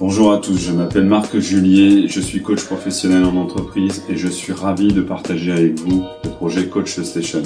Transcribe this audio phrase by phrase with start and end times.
[0.00, 4.28] Bonjour à tous, je m'appelle Marc Julier, je suis coach professionnel en entreprise et je
[4.28, 7.42] suis ravi de partager avec vous le projet Coach Station.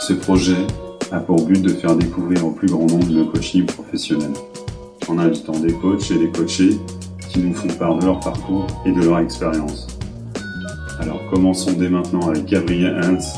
[0.00, 0.56] Ce projet
[1.10, 4.30] a pour but de faire découvrir au plus grand nombre le coaching professionnel,
[5.08, 6.78] en invitant des coachs et des coachés
[7.30, 9.86] qui nous font part de leur parcours et de leur expérience.
[11.00, 13.34] Alors commençons dès maintenant avec Gabriel Hintz,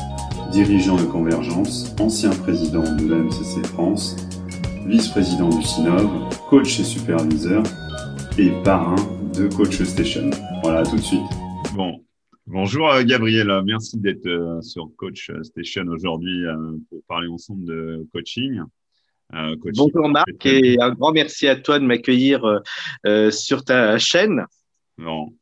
[0.55, 4.15] dirigeant de Convergence, ancien président de la MCC France,
[4.87, 7.61] vice-président du SINOV, coach et superviseur
[8.37, 8.95] et parrain
[9.37, 10.29] de Coach Station.
[10.63, 11.19] Voilà, tout de suite.
[11.75, 12.01] Bon,
[12.47, 16.55] bonjour euh, Gabriel, merci d'être euh, sur Coach Station aujourd'hui euh,
[16.89, 18.61] pour parler ensemble de coaching.
[19.75, 22.61] bonjour Marc et un grand merci à toi de m'accueillir
[23.29, 24.45] sur ta chaîne.
[24.97, 25.33] Bon,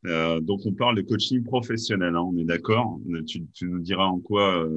[0.42, 3.00] donc on parle de coaching professionnel, hein, on est d'accord.
[3.28, 4.68] Tu, nous diras en quoi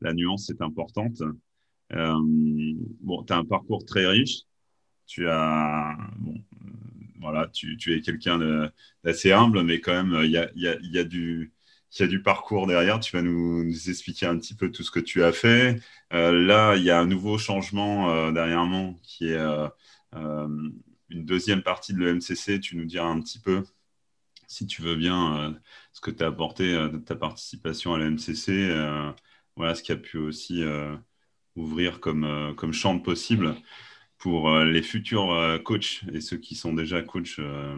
[0.00, 1.22] la nuance est importante.
[1.90, 4.42] bon, tu as un parcours très riche.
[5.06, 6.34] Tu as bon,
[7.22, 8.70] voilà, tu, es quelqu'un
[9.04, 11.52] d'assez humble, mais quand même, il y a, du,
[12.22, 13.00] parcours derrière.
[13.00, 15.80] Tu vas nous, expliquer un petit peu tout ce que tu as fait.
[16.12, 19.68] Euh, là, il y a un nouveau changement euh, derrière moi qui est euh,
[21.10, 22.60] une deuxième partie de l'EMCC.
[22.60, 23.62] Tu nous diras un petit peu,
[24.52, 25.54] si tu veux bien,
[25.92, 29.14] ce que tu as apporté de ta participation à l'EMCC.
[29.56, 30.62] voilà ce qui a pu aussi
[31.56, 33.56] ouvrir comme, comme champ possible
[34.22, 37.76] pour euh, les futurs euh, coachs et ceux qui sont déjà coachs euh,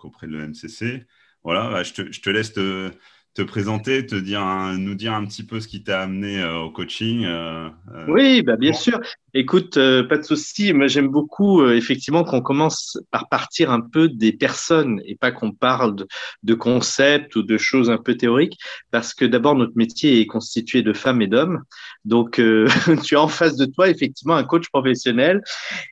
[0.00, 1.06] auprès de l'EMCC.
[1.44, 2.90] Voilà, bah, je, te, je, te, laisse te,
[3.38, 4.42] te présenter, te dire
[4.78, 7.24] nous dire un petit peu ce qui t'a amené euh, au coaching.
[7.24, 8.04] Euh, euh.
[8.08, 8.98] oui, bah, bien sûr.
[9.32, 10.72] Écoute, pas de souci.
[10.72, 15.52] Moi, j'aime beaucoup effectivement qu'on commence par partir un peu des personnes et pas qu'on
[15.52, 16.08] parle de,
[16.42, 18.58] de, concepts ou de choses un peu théoriques,
[18.90, 21.62] parce que d'abord notre métier est constitué de femmes et d'hommes.
[22.04, 22.42] Donc,
[23.04, 25.42] tu as en face de toi effectivement un coach professionnel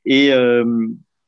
[0.04, 0.32] et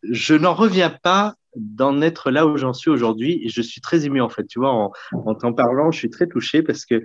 [0.03, 3.41] je n'en reviens pas d'en être là où j'en suis aujourd'hui.
[3.45, 4.47] Et je suis très ému, en fait.
[4.47, 7.03] Tu vois, en, en t'en parlant, je suis très touché parce que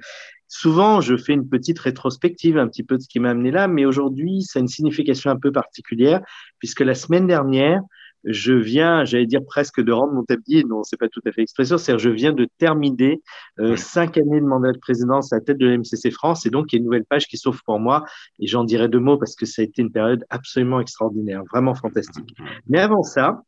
[0.48, 3.68] souvent, je fais une petite rétrospective un petit peu de ce qui m'a amené là.
[3.68, 6.22] Mais aujourd'hui, ça a une signification un peu particulière
[6.60, 7.82] puisque la semaine dernière,
[8.26, 11.42] je viens, j'allais dire presque de rendre mon tablier, non, c'est pas tout à fait
[11.42, 13.22] expression, c'est-à-dire je viens de terminer
[13.60, 16.72] euh, cinq années de mandat de présidence à la tête de l'MCC France, et donc
[16.72, 18.06] il y a une nouvelle page qui s'ouvre pour moi,
[18.40, 21.76] et j'en dirai deux mots parce que ça a été une période absolument extraordinaire, vraiment
[21.76, 22.34] fantastique.
[22.68, 23.42] Mais avant ça,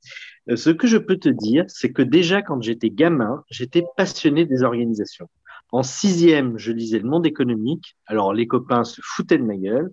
[0.53, 4.63] ce que je peux te dire, c'est que déjà quand j'étais gamin, j'étais passionné des
[4.63, 5.27] organisations.
[5.75, 7.97] En sixième, je lisais Le Monde économique.
[8.05, 9.91] Alors, les copains se foutaient de ma gueule.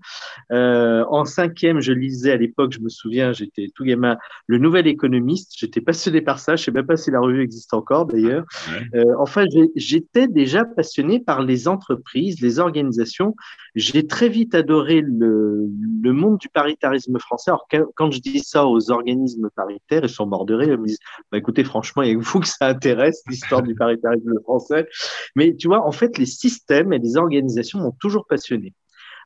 [0.53, 4.17] Euh, en cinquième, je lisais à l'époque, je me souviens, j'étais tout gamin,
[4.47, 5.55] Le Nouvel Économiste.
[5.59, 6.55] J'étais passionné par ça.
[6.55, 8.45] Je sais même pas si la revue existe encore, d'ailleurs.
[8.95, 9.45] Euh, enfin,
[9.75, 13.35] j'étais déjà passionné par les entreprises, les organisations.
[13.75, 15.67] J'ai très vite adoré le,
[16.01, 17.51] le, monde du paritarisme français.
[17.51, 17.67] Alors,
[17.97, 20.75] quand je dis ça aux organismes paritaires, ils sont morts de rire.
[20.75, 21.01] Ils me disent,
[21.33, 24.87] bah, écoutez, franchement, il y a vous que ça intéresse, l'histoire du paritarisme français.
[25.35, 28.75] Mais tu vois, en fait, les systèmes et les organisations m'ont toujours passionné.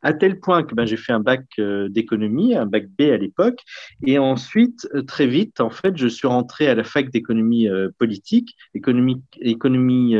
[0.02, 3.16] À tel point que ben, j'ai fait un bac euh, d'économie, un bac B à
[3.16, 3.60] l'époque,
[4.06, 7.88] et ensuite, euh, très vite, en fait, je suis rentré à la fac d'économie euh,
[7.98, 10.16] politique, économie, économie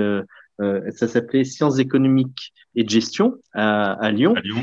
[0.58, 4.34] ça s'appelait sciences économiques et de gestion à, Lyon.
[4.36, 4.62] À Lyon.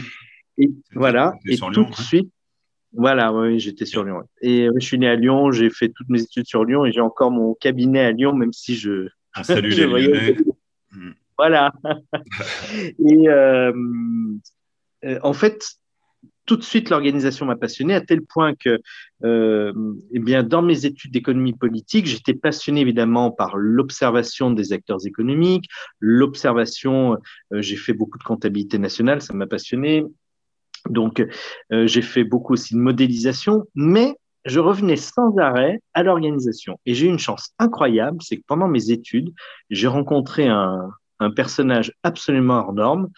[0.57, 1.91] Et voilà, et tout de hein.
[1.94, 2.31] suite,
[2.94, 4.24] voilà, oui, j'étais sur Lyon.
[4.41, 7.01] Et je suis né à Lyon, j'ai fait toutes mes études sur Lyon et j'ai
[7.01, 9.07] encore mon cabinet à Lyon, même si je.
[9.34, 10.35] Ah, salut les Lyonnais.
[11.38, 11.71] Voilà.
[12.99, 13.71] et euh,
[15.05, 15.66] euh, en fait,
[16.45, 18.81] tout de suite, l'organisation m'a passionné à tel point que,
[19.23, 19.73] euh,
[20.11, 25.69] eh bien, dans mes études d'économie politique, j'étais passionné évidemment par l'observation des acteurs économiques,
[25.99, 27.17] l'observation.
[27.51, 30.03] j'ai fait beaucoup de comptabilité nationale, ça m'a passionné.
[30.89, 31.25] Donc,
[31.71, 36.77] j'ai fait beaucoup aussi de modélisation, mais je revenais sans arrêt à l'organisation.
[36.85, 39.33] Et j'ai eu une chance incroyable, c'est que pendant mes études,
[39.69, 40.89] j'ai rencontré un,
[41.23, 43.09] un personnage absolument hors norme,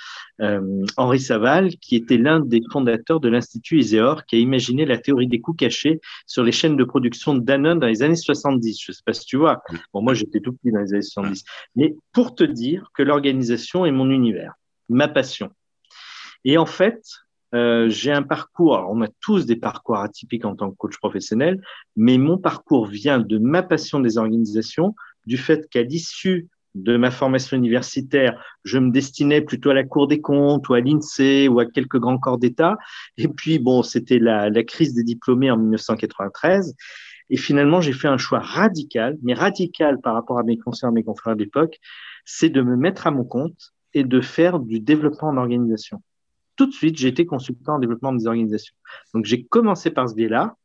[0.41, 4.97] euh, Henri Saval, qui était l'un des fondateurs de l'Institut Iséor, qui a imaginé la
[4.97, 8.81] théorie des coûts cachés sur les chaînes de production de Danone dans les années 70.
[8.81, 9.62] Je ne sais pas si tu vois.
[9.94, 11.44] Bon, moi, j'étais tout petit dans les années 70.
[11.75, 14.53] Mais pour te dire que l'organisation est mon univers,
[14.89, 15.51] ma passion.
[16.44, 17.01] Et en fait,
[17.53, 20.97] euh, j'ai un parcours, alors on a tous des parcours atypiques en tant que coach
[20.97, 21.62] professionnel,
[21.95, 24.94] mais mon parcours vient de ma passion des organisations,
[25.25, 30.07] du fait qu'à l'issue de ma formation universitaire, je me destinais plutôt à la Cour
[30.07, 32.77] des comptes ou à l'INSEE ou à quelques grands corps d'État.
[33.18, 36.75] Et puis, bon, c'était la, la crise des diplômés en 1993.
[37.30, 41.04] Et finalement, j'ai fait un choix radical, mais radical par rapport à mes conseillers, mes
[41.04, 41.80] confrères d'époque,
[42.25, 46.01] c'est de me mettre à mon compte et de faire du développement en organisation.
[46.57, 48.75] tout de suite, j'ai été consultant en développement des organisations.
[49.13, 50.56] Donc, j'ai commencé par ce biais-là.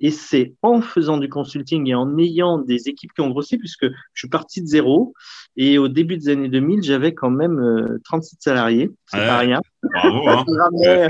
[0.00, 3.86] Et c'est en faisant du consulting et en ayant des équipes qui ont grossi, puisque
[3.86, 5.14] je suis parti de zéro.
[5.56, 8.90] Et au début des années 2000, j'avais quand même 37 euh, salariés.
[9.06, 9.60] C'est pas rien.
[9.82, 10.28] Bravo.
[10.28, 10.44] Hein.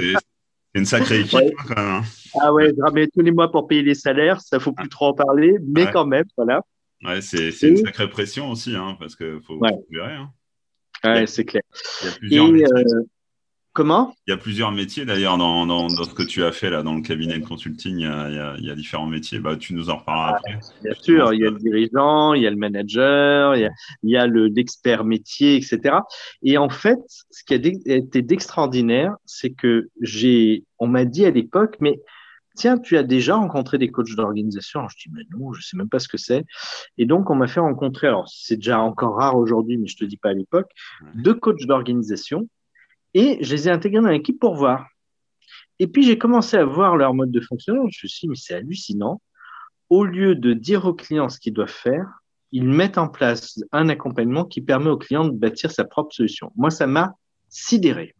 [0.74, 1.92] c'est une sacrée équipe hein, quand même.
[1.94, 2.02] Hein.
[2.40, 4.40] Ah ouais, je ramenais tous les mois pour payer les salaires.
[4.40, 6.62] Ça faut plus trop en parler, mais quand même, voilà.
[7.04, 10.18] Ouais, c'est une sacrée pression aussi, parce qu'il faut, gérer.
[11.04, 11.62] Ouais, c'est clair.
[12.22, 12.84] Il y a plusieurs et,
[13.74, 14.14] Comment?
[14.28, 16.94] Il y a plusieurs métiers d'ailleurs dans, dans, ce que tu as fait là dans
[16.94, 17.98] le cabinet de consulting.
[17.98, 19.40] Il y a, il y a, différents métiers.
[19.40, 20.60] Bah, tu nous en reparleras après.
[20.84, 23.70] Bien sûr, il y a le dirigeant, il y a le manager, il y a,
[24.04, 25.96] il y a le l'expert métier, etc.
[26.44, 31.32] Et en fait, ce qui a été d'extraordinaire, c'est que j'ai, on m'a dit à
[31.32, 32.00] l'époque, mais
[32.54, 34.86] tiens, tu as déjà rencontré des coachs d'organisation?
[34.88, 36.44] Je dis, mais non, je sais même pas ce que c'est.
[36.96, 40.04] Et donc, on m'a fait rencontrer, alors c'est déjà encore rare aujourd'hui, mais je te
[40.04, 40.70] dis pas à l'époque,
[41.16, 42.48] deux coachs d'organisation
[43.14, 44.86] et je les ai intégrés dans l'équipe pour voir.
[45.78, 47.86] Et puis, j'ai commencé à voir leur mode de fonctionnement.
[47.90, 49.20] Je me suis dit, mais c'est hallucinant.
[49.90, 52.06] Au lieu de dire aux clients ce qu'ils doivent faire,
[52.52, 56.52] ils mettent en place un accompagnement qui permet aux clients de bâtir sa propre solution.
[56.56, 57.14] Moi, ça m'a
[57.48, 58.14] sidéré.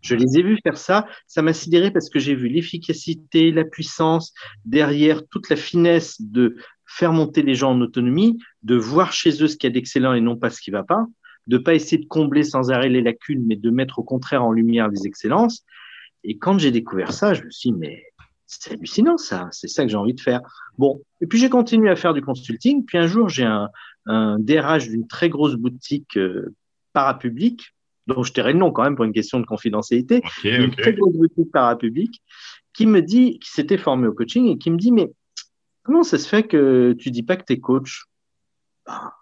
[0.00, 1.06] Je les ai vus faire ça.
[1.26, 4.34] Ça m'a sidéré parce que j'ai vu l'efficacité, la puissance
[4.64, 9.48] derrière toute la finesse de faire monter les gens en autonomie, de voir chez eux
[9.48, 11.06] ce qu'il y a d'excellent et non pas ce qui va pas
[11.48, 14.52] de pas essayer de combler sans arrêt les lacunes, mais de mettre au contraire en
[14.52, 15.64] lumière les excellences.
[16.22, 18.04] Et quand j'ai découvert ça, je me suis dit, mais
[18.46, 20.40] c'est hallucinant ça, c'est ça que j'ai envie de faire.
[20.76, 22.84] Bon, et puis j'ai continué à faire du consulting.
[22.84, 23.68] Puis un jour, j'ai un,
[24.06, 26.54] un DRH d'une très grosse boutique euh,
[26.92, 27.74] parapublique,
[28.06, 31.14] dont je tairai le nom quand même pour une question de confidentialité, une très grosse
[31.14, 32.22] boutique parapublique,
[32.74, 35.10] qui me dit, qui s'était formé au coaching et qui me dit, mais
[35.82, 38.04] comment ça se fait que tu dis pas que tu es coach?
[38.86, 39.12] Ben,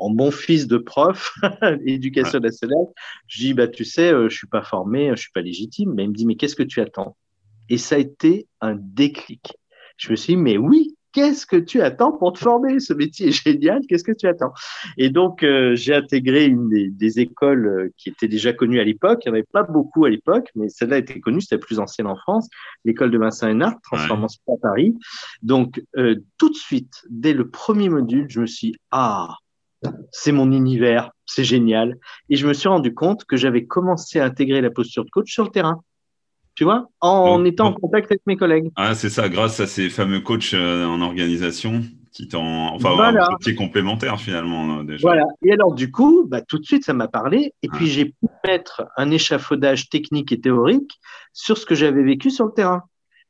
[0.00, 1.34] en bon fils de prof,
[1.84, 2.86] éducation nationale,
[3.26, 5.92] je dis, bah, tu sais, euh, je suis pas formé, je suis pas légitime.
[5.94, 7.16] Mais il me dit, mais qu'est-ce que tu attends?
[7.68, 9.52] Et ça a été un déclic.
[9.98, 12.80] Je me suis dit, mais oui, qu'est-ce que tu attends pour te former?
[12.80, 14.52] Ce métier est génial, qu'est-ce que tu attends?
[14.96, 19.20] Et donc, euh, j'ai intégré une des, écoles euh, qui était déjà connues à l'époque.
[19.24, 21.78] Il n'y en avait pas beaucoup à l'époque, mais celle-là était connue, c'était la plus
[21.78, 22.48] ancienne en France,
[22.86, 24.94] l'école de Vincent Hénard, transformation à Paris.
[25.42, 25.84] Donc,
[26.38, 29.36] tout de suite, dès le premier module, je me suis dit, ah,
[30.10, 31.96] c'est mon univers, c'est génial.
[32.28, 35.32] Et je me suis rendu compte que j'avais commencé à intégrer la posture de coach
[35.32, 35.82] sur le terrain.
[36.56, 38.70] Tu vois, en étant en contact avec mes collègues.
[38.76, 41.82] Ah, c'est ça, grâce à ces fameux coachs euh, en organisation
[42.12, 43.28] qui t'ont, enfin, voilà.
[43.46, 45.00] un complémentaire finalement euh, déjà.
[45.00, 45.24] Voilà.
[45.42, 47.54] Et alors du coup, bah, tout de suite, ça m'a parlé.
[47.62, 50.98] Et puis j'ai pu mettre un échafaudage technique et théorique
[51.32, 52.82] sur ce que j'avais vécu sur le terrain.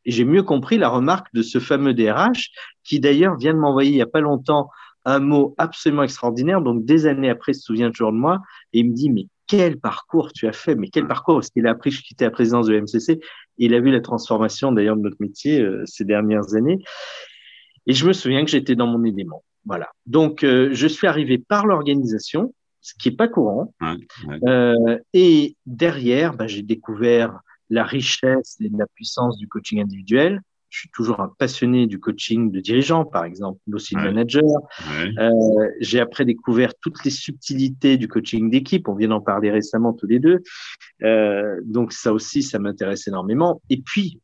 [0.07, 2.51] Et j'ai mieux compris la remarque de ce fameux DRH
[2.85, 4.71] qui d'ailleurs vient de m'envoyer il n'y a pas longtemps
[5.05, 6.61] un mot absolument extraordinaire.
[6.61, 8.41] Donc, des années après, il se souvient toujours de moi
[8.73, 11.67] et il me dit, mais quel parcours tu as fait, mais quel parcours, parce qu'il
[11.67, 13.21] a appris que je quittais la présidence de MCC,
[13.59, 16.79] il a vu la transformation d'ailleurs de notre métier euh, ces dernières années.
[17.87, 19.43] Et je me souviens que j'étais dans mon élément.
[19.65, 19.89] Voilà.
[20.07, 23.75] Donc, euh, je suis arrivé par l'organisation, ce qui est pas courant.
[24.47, 30.79] Euh, et derrière, bah, j'ai découvert la richesse et la puissance du coaching individuel je
[30.79, 34.45] suis toujours un passionné du coaching de dirigeants, par exemple, aussi de manager.
[35.19, 35.31] Euh,
[35.81, 38.89] j'ai après découvert toutes les subtilités du coaching d'équipe.
[38.89, 40.43] On vient d'en parler récemment tous les deux.
[41.03, 43.61] Euh, donc ça aussi, ça m'intéresse énormément.
[43.69, 44.21] Et puis,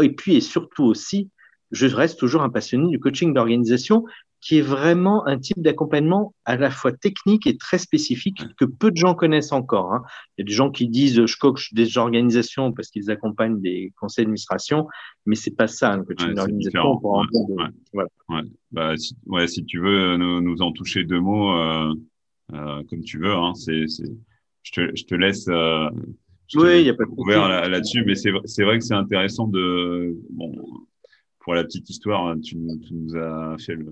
[0.00, 1.30] et puis et surtout aussi,
[1.70, 4.04] je reste toujours un passionné du coaching d'organisation
[4.40, 8.90] qui est vraiment un type d'accompagnement à la fois technique et très spécifique que peu
[8.90, 9.92] de gens connaissent encore.
[9.92, 10.02] Hein.
[10.36, 13.92] Il y a des gens qui disent je coach des organisations parce qu'ils accompagnent des
[13.98, 14.86] conseils d'administration,
[15.26, 17.00] mais c'est pas ça un coaching d'organisation.
[17.92, 21.94] Ouais, Bah, si, tu veux nous, nous en toucher deux mots, euh,
[22.52, 23.34] euh, comme tu veux.
[23.34, 23.86] Hein, c'est,
[24.62, 25.48] je, te, je te laisse.
[25.48, 25.90] Euh,
[26.54, 29.48] oui, il y a pas de ouvert là-dessus, mais c'est, c'est vrai que c'est intéressant
[29.48, 30.54] de bon
[31.40, 33.90] pour la petite histoire, tu, tu nous as fait le,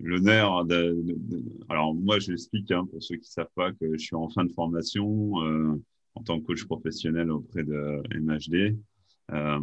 [0.00, 0.96] l'honneur de,
[1.68, 4.52] Alors moi, j'explique hein, pour ceux qui savent pas que je suis en fin de
[4.52, 5.80] formation euh,
[6.14, 8.76] en tant que coach professionnel auprès de MHD.
[9.32, 9.60] Euh,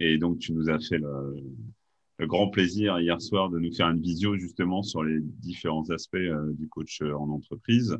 [0.00, 4.00] et donc, tu nous as fait le, grand plaisir hier soir de nous faire une
[4.00, 7.96] visio justement sur les différents aspects euh, du coach en entreprise.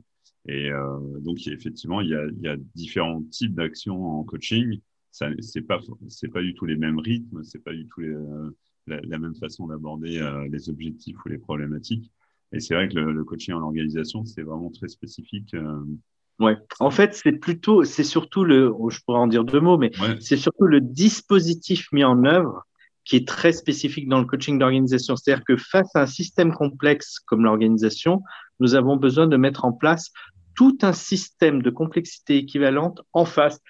[0.47, 0.69] Et
[1.21, 4.79] donc, effectivement, il y, a, il y a différents types d'actions en coaching.
[5.11, 5.81] Ça, c'est pas,
[6.35, 8.15] pas du tout les mêmes rythmes, c'est pas du tout les,
[8.87, 12.11] la, même façon d'aborder euh, les objectifs ou les problématiques.
[12.53, 15.55] Et c'est vrai que le, coaching en organisation, c'est vraiment très spécifique.
[15.55, 15.85] Euh.
[16.38, 16.57] Ouais.
[16.81, 19.91] En fait, c'est plutôt, c'est surtout le, oh, je pourrais en dire deux mots, mais
[20.21, 22.64] c'est surtout le dispositif mis en œuvre
[23.05, 25.14] qui est très spécifique dans le coaching d'organisation.
[25.17, 28.23] C'est-à-dire que face à un système complexe comme l'organisation,
[28.61, 30.11] nous avons besoin de mettre en place
[30.55, 33.61] tout un système de complexité équivalente en face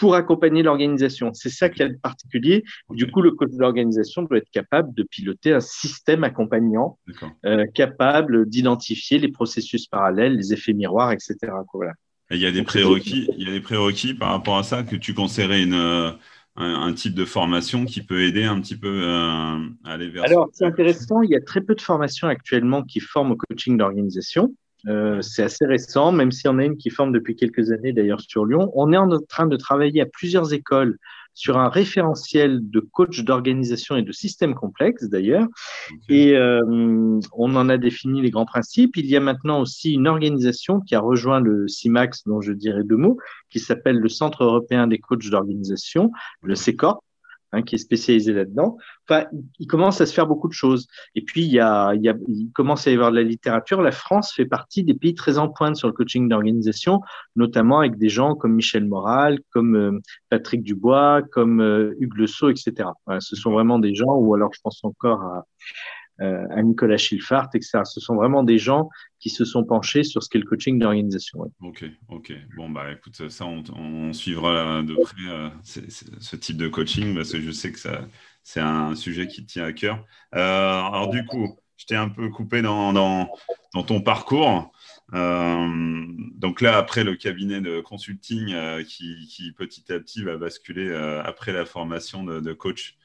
[0.00, 1.34] pour accompagner l'organisation.
[1.34, 2.64] C'est ça qu'il y a de particulier.
[2.88, 6.98] Du coup, le coach d'organisation doit être capable de piloter un système accompagnant,
[7.44, 11.36] euh, capable d'identifier les processus parallèles, les effets miroirs, etc.
[11.74, 11.92] Voilà.
[12.30, 14.96] il y a des prérequis, il y a des prérequis par rapport à ça que
[14.96, 16.16] tu conseillerais une, un,
[16.56, 20.24] un, type de formation qui peut aider un petit peu euh, à aller vers.
[20.24, 21.20] Alors, c'est intéressant.
[21.20, 24.54] Il y a très peu de formations actuellement qui forment au coaching d'organisation.
[24.88, 27.92] Euh, c'est assez récent, même s'il y en a une qui forme depuis quelques années
[27.92, 28.70] d'ailleurs sur Lyon.
[28.74, 30.96] On est en train de travailler à plusieurs écoles
[31.34, 35.46] sur un référentiel de coach d'organisation et de systèmes complexes d'ailleurs.
[36.08, 36.60] Et euh,
[37.32, 38.96] on en a défini les grands principes.
[38.96, 42.84] Il y a maintenant aussi une organisation qui a rejoint le CIMAX, dont je dirais
[42.84, 43.18] deux mots,
[43.48, 46.10] qui s'appelle le Centre européen des coachs d'organisation,
[46.42, 47.00] le CECORP,
[47.52, 48.76] Hein, qui est spécialisé là-dedans.
[49.08, 49.26] Enfin,
[49.58, 50.86] il commence à se faire beaucoup de choses.
[51.16, 53.24] Et puis, il, y a, il, y a, il commence à y avoir de la
[53.24, 53.82] littérature.
[53.82, 57.00] La France fait partie des pays très en pointe sur le coaching d'organisation,
[57.34, 62.28] notamment avec des gens comme Michel Moral, comme euh, Patrick Dubois, comme euh, Hugues Le
[62.28, 62.88] Sceau, etc.
[63.18, 65.44] ce sont vraiment des gens, ou alors je pense encore à,
[66.20, 67.80] à Nicolas Schilfart, etc.
[67.84, 71.40] Ce sont vraiment des gens qui se sont penchés sur ce qu'est le coaching d'organisation.
[71.60, 72.32] Ok, ok.
[72.56, 77.40] Bon, bah écoute, ça, on, suivra de près euh, ce type de coaching parce que
[77.40, 77.78] je sais que
[78.42, 80.04] c'est un sujet qui tient à cœur.
[80.34, 83.28] Euh, alors, du coup, je t'ai un peu coupé dans,
[83.86, 84.72] ton parcours.
[85.12, 91.64] donc là, après le cabinet de consulting qui, petit à petit va basculer après la
[91.64, 92.98] formation de coach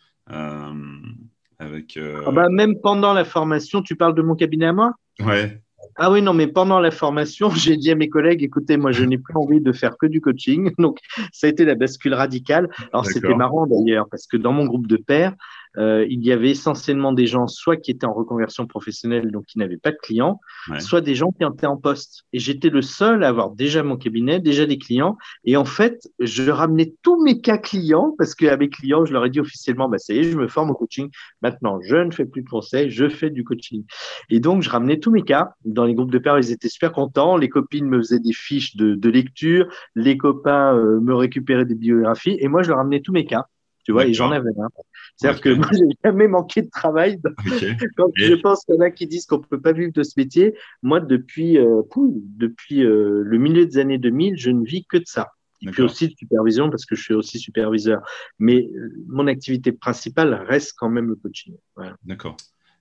[1.60, 4.94] avec, euh, ah bah, même pendant la formation, tu parles de mon cabinet à moi?
[5.20, 5.62] Ouais.
[5.98, 9.04] Ah oui, non, mais pendant la formation, j'ai dit à mes collègues, écoutez, moi, je
[9.04, 10.72] n'ai plus envie de faire que du coaching.
[10.80, 11.00] Donc,
[11.32, 12.70] ça a été la bascule radicale.
[12.92, 15.34] Alors, c'était marrant d'ailleurs, parce que dans mon groupe de pairs,
[15.78, 19.60] euh, il y avait essentiellement des gens soit qui étaient en reconversion professionnelle, donc qui
[19.60, 20.40] n'avaient pas de clients,
[20.80, 22.24] soit des gens qui étaient en poste.
[22.34, 25.18] Et j'étais le seul à avoir déjà mon cabinet, déjà des clients.
[25.44, 29.26] Et en fait, je ramenais tous mes cas clients parce qu'à mes clients, je leur
[29.26, 31.10] ai dit officiellement, bah, ça y est, je me forme au coaching.
[31.42, 33.84] Maintenant, je ne fais plus de conseils, je fais du coaching.
[34.30, 35.54] Et donc, je ramenais tous mes cas.
[35.66, 37.38] Dans les groupes de pairs, ils étaient super contents.
[37.38, 39.68] Les copines me faisaient des fiches de, de lecture.
[39.96, 42.38] Les copains euh, me récupéraient des biographies.
[42.40, 43.48] Et moi, je leur ramenais tous mes cas.
[43.86, 44.68] Tu vois, et j'en avais un.
[45.16, 47.22] C'est-à-dire que moi, j'ai jamais manqué de travail.
[47.98, 50.14] Quand je pense qu'il y en a qui disent qu'on peut pas vivre de ce
[50.18, 51.84] métier, moi, depuis, euh,
[52.36, 55.30] depuis euh, le milieu des années 2000, je ne vis que de ça.
[55.62, 58.02] Et puis aussi de supervision parce que je suis aussi superviseur.
[58.40, 61.56] Mais euh, mon activité principale reste quand même le coaching.
[62.04, 62.36] D'accord.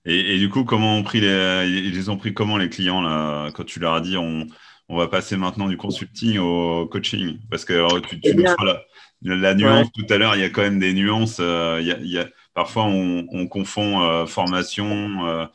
[0.06, 3.50] Et, du coup, comment ont pris les, ils ont pris comment les clients là?
[3.54, 4.46] Quand tu leur as dit on,
[4.90, 7.38] on va passer maintenant du consulting au coaching?
[7.50, 8.82] Parce que tu, tu eh nous feras la
[9.22, 11.38] nuance tout à l'heure, il y a quand même des nuances.
[11.40, 15.46] Euh, il, y a, parfois, on, confond euh, formation, euh,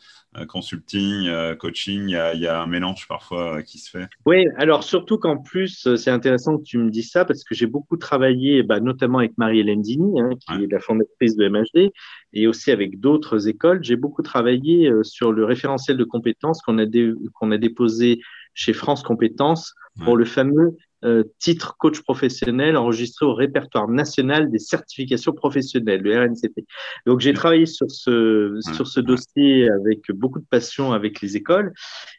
[0.47, 2.09] consulting, coaching.
[2.09, 4.07] Il y, a, un mélange parfois qui se fait.
[4.25, 7.67] Oui, alors surtout qu'en plus, c'est intéressant que tu me dises ça parce que j'ai
[7.67, 11.91] beaucoup travaillé, bah, notamment avec Marie-Hélène Dini, hein, qui est la fondatrice de MHD,
[12.33, 13.83] et aussi avec d'autres écoles.
[13.83, 16.85] J'ai beaucoup travaillé sur le référentiel de compétences qu'on a,
[17.33, 18.19] qu'on a déposé
[18.53, 19.73] chez France Compétences
[20.03, 26.19] pour le fameux euh, titre coach professionnel enregistré au répertoire national des certifications professionnelles, le
[26.19, 26.65] RNCP.
[27.05, 31.73] Donc j'ai travaillé sur ce, sur ce dossier avec beaucoup de passion avec les écoles.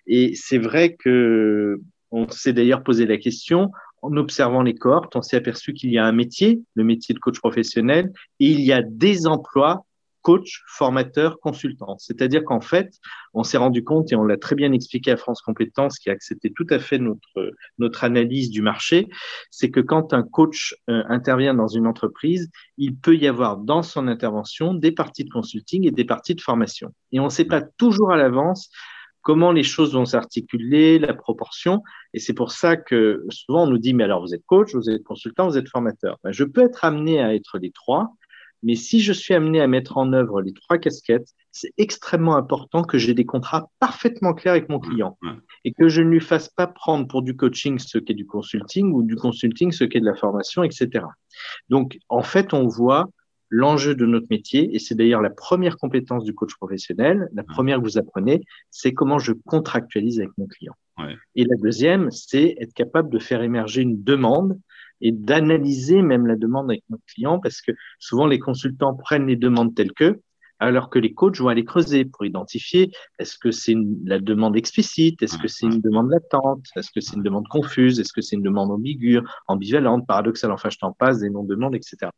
[0.07, 3.71] Et c'est vrai que on s'est d'ailleurs posé la question
[4.03, 7.19] en observant les cohortes, on s'est aperçu qu'il y a un métier, le métier de
[7.19, 8.11] coach professionnel,
[8.41, 9.85] et il y a des emplois
[10.23, 11.97] coach, formateur, consultant.
[11.99, 12.99] C'est-à-dire qu'en fait,
[13.35, 16.13] on s'est rendu compte et on l'a très bien expliqué à France Compétences, qui a
[16.13, 19.09] accepté tout à fait notre, notre analyse du marché,
[19.51, 23.83] c'est que quand un coach euh, intervient dans une entreprise, il peut y avoir dans
[23.83, 26.93] son intervention des parties de consulting et des parties de formation.
[27.13, 28.71] Et on ne sait pas toujours à l'avance
[29.23, 31.83] comment les choses vont s'articuler, la proportion.
[32.15, 34.89] Et c'est pour ça que souvent on nous dit, mais alors vous êtes coach, vous
[34.91, 36.19] êtes consultant, vous êtes formateur.
[36.25, 38.13] Ben, je peux être amené à être les trois,
[38.63, 42.83] mais si je suis amené à mettre en œuvre les trois casquettes, c'est extrêmement important
[42.83, 45.19] que j'ai des contrats parfaitement clairs avec mon client
[45.65, 48.93] et que je ne lui fasse pas prendre pour du coaching ce qu'est du consulting
[48.93, 51.05] ou du consulting ce qu'est de la formation, etc.
[51.69, 53.09] Donc, en fait, on voit
[53.51, 57.79] l'enjeu de notre métier, et c'est d'ailleurs la première compétence du coach professionnel, la première
[57.79, 60.75] que vous apprenez, c'est comment je contractualise avec mon client.
[61.35, 64.61] Et la deuxième, c'est être capable de faire émerger une demande
[65.01, 69.37] et d'analyser même la demande avec notre client parce que souvent les consultants prennent les
[69.37, 70.21] demandes telles que
[70.61, 73.75] alors que les coachs vont aller creuser pour identifier est-ce que c'est
[74.05, 77.99] la demande explicite, est-ce que c'est une demande latente, est-ce que c'est une demande confuse,
[77.99, 82.11] est-ce que c'est une demande ambiguë, ambivalente, paradoxale, enfin je t'en passe, des non-demandes, etc.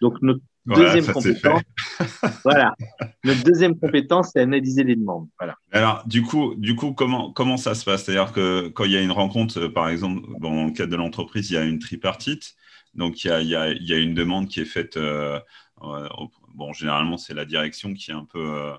[0.00, 1.62] Donc notre deuxième compétence,
[2.44, 2.74] voilà,
[3.24, 5.28] notre deuxième compétence, c'est analyser les demandes.
[5.38, 5.56] Voilà.
[5.72, 8.04] Alors du coup, du coup, comment comment ça se passe?
[8.04, 11.50] C'est-à-dire que quand il y a une rencontre, par exemple, dans le cadre de l'entreprise,
[11.50, 12.54] il y a une tripartite.
[12.92, 14.98] Donc, il y a, y, a, y a, une demande qui est faite.
[15.80, 18.74] Bon, généralement, c'est la direction qui est un peu.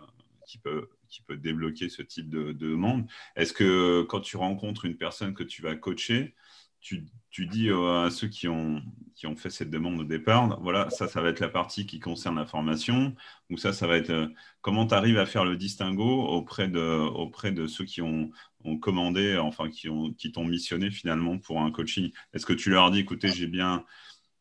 [0.45, 3.05] qui peut qui peut débloquer ce type de, de demande.
[3.35, 6.33] Est-ce que quand tu rencontres une personne que tu vas coacher,
[6.79, 8.81] tu, tu, dis à ceux qui ont,
[9.13, 11.99] qui ont fait cette demande au départ, voilà, ça, ça va être la partie qui
[11.99, 13.15] concerne la formation,
[13.51, 14.27] ou ça, ça va être euh,
[14.61, 18.31] comment tu arrives à faire le distinguo auprès de, auprès de ceux qui ont,
[18.63, 22.11] ont commandé, enfin, qui t'ont qui missionné finalement pour un coaching?
[22.33, 23.85] Est-ce que tu leur dis, écoutez, j'ai bien,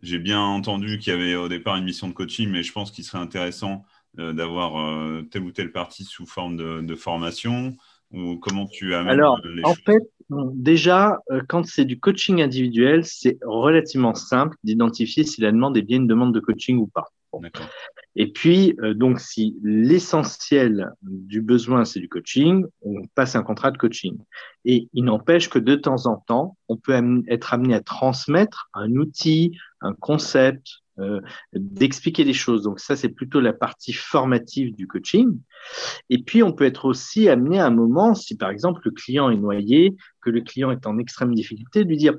[0.02, 2.90] j'ai bien entendu qu'il y avait au départ une mission de coaching, mais je pense
[2.90, 3.84] qu'il serait intéressant
[4.18, 7.76] euh, d'avoir euh, telle ou telle partie sous forme de, de formation
[8.12, 10.02] ou comment tu amènes Alors, en fait,
[10.54, 15.82] déjà, euh, quand c'est du coaching individuel, c'est relativement simple d'identifier si la demande est
[15.82, 17.06] bien une demande de coaching ou pas.
[18.16, 23.70] Et puis, euh, donc, si l'essentiel du besoin, c'est du coaching, on passe un contrat
[23.70, 24.18] de coaching.
[24.64, 28.90] Et il n'empêche que de temps en temps, on peut être amené à transmettre un
[28.96, 31.20] outil, un concept, euh,
[31.54, 32.64] d'expliquer des choses.
[32.64, 35.38] Donc ça, c'est plutôt la partie formative du coaching.
[36.10, 39.30] Et puis, on peut être aussi amené à un moment, si par exemple le client
[39.30, 42.14] est noyé, que le client est en extrême difficulté, de lui dire,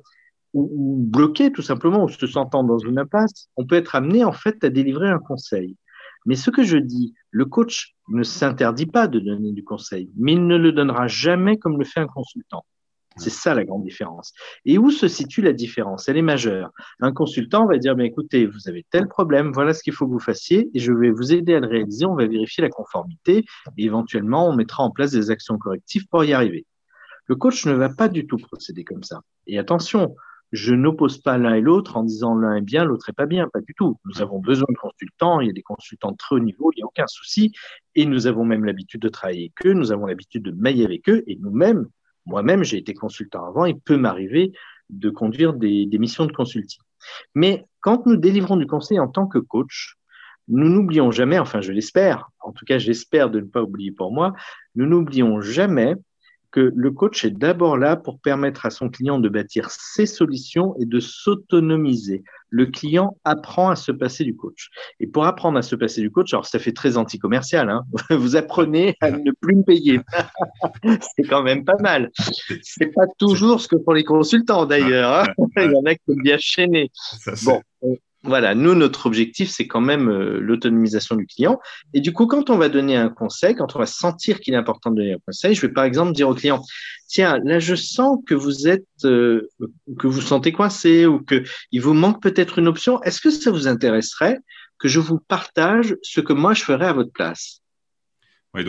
[0.53, 4.33] ou, bloqué tout simplement, ou se sentant dans une impasse, on peut être amené en
[4.33, 5.77] fait à délivrer un conseil.
[6.25, 10.33] Mais ce que je dis, le coach ne s'interdit pas de donner du conseil, mais
[10.33, 12.63] il ne le donnera jamais comme le fait un consultant.
[13.17, 14.31] C'est ça la grande différence.
[14.63, 16.07] Et où se situe la différence?
[16.07, 16.71] Elle est majeure.
[17.01, 20.13] Un consultant va dire, mais écoutez, vous avez tel problème, voilà ce qu'il faut que
[20.13, 23.43] vous fassiez, et je vais vous aider à le réaliser, on va vérifier la conformité,
[23.77, 26.65] et éventuellement, on mettra en place des actions correctives pour y arriver.
[27.25, 29.21] Le coach ne va pas du tout procéder comme ça.
[29.45, 30.15] Et attention,
[30.51, 33.47] je n'oppose pas l'un et l'autre en disant l'un est bien, l'autre est pas bien,
[33.47, 33.97] pas du tout.
[34.05, 36.79] Nous avons besoin de consultants, il y a des consultants de très haut niveau, il
[36.79, 37.53] n'y a aucun souci,
[37.95, 41.07] et nous avavec même l'habitude de travailler avec eux, nous avons l'habitude de mailler avec
[41.09, 41.87] eux, et nous-mêmes,
[42.25, 44.51] moi-même, j'ai été consultant avant, il peut m'arriver
[44.89, 46.81] de conduire des, missions de consulting.
[47.33, 49.95] Mais quand nous délivrons du conseil en tant que coach,
[50.47, 54.11] nous n'oublions jamais, enfin je l'espère, en tout cas j'espère de ne pas oublier pour
[54.11, 54.33] moi,
[54.75, 55.95] nous n'oublions jamais
[56.51, 60.75] que le coach est d'abord là pour permettre à son client de bâtir ses solutions
[60.79, 62.23] et de s'autonomiser.
[62.49, 64.69] Le client apprend à se passer du coach.
[64.99, 68.35] Et pour apprendre à se passer du coach, alors ça fait très anti-commercial, hein vous
[68.35, 70.01] apprenez à ne plus me payer.
[71.15, 72.11] c'est quand même pas mal.
[72.61, 75.13] C'est pas toujours ce que font les consultants d'ailleurs.
[75.13, 76.91] Hein Il y en a qui sont bien chaînés.
[77.43, 77.61] Bon,
[78.23, 81.59] voilà, nous, notre objectif, c'est quand même euh, l'autonomisation du client.
[81.93, 84.57] Et du coup, quand on va donner un conseil, quand on va sentir qu'il est
[84.57, 86.61] important de donner un conseil, je vais par exemple dire au client,
[87.07, 89.49] tiens, là, je sens que vous êtes, euh,
[89.97, 93.01] que vous sentez coincé ou que il vous manque peut-être une option.
[93.01, 94.37] Est-ce que ça vous intéresserait
[94.77, 97.61] que je vous partage ce que moi je ferais à votre place?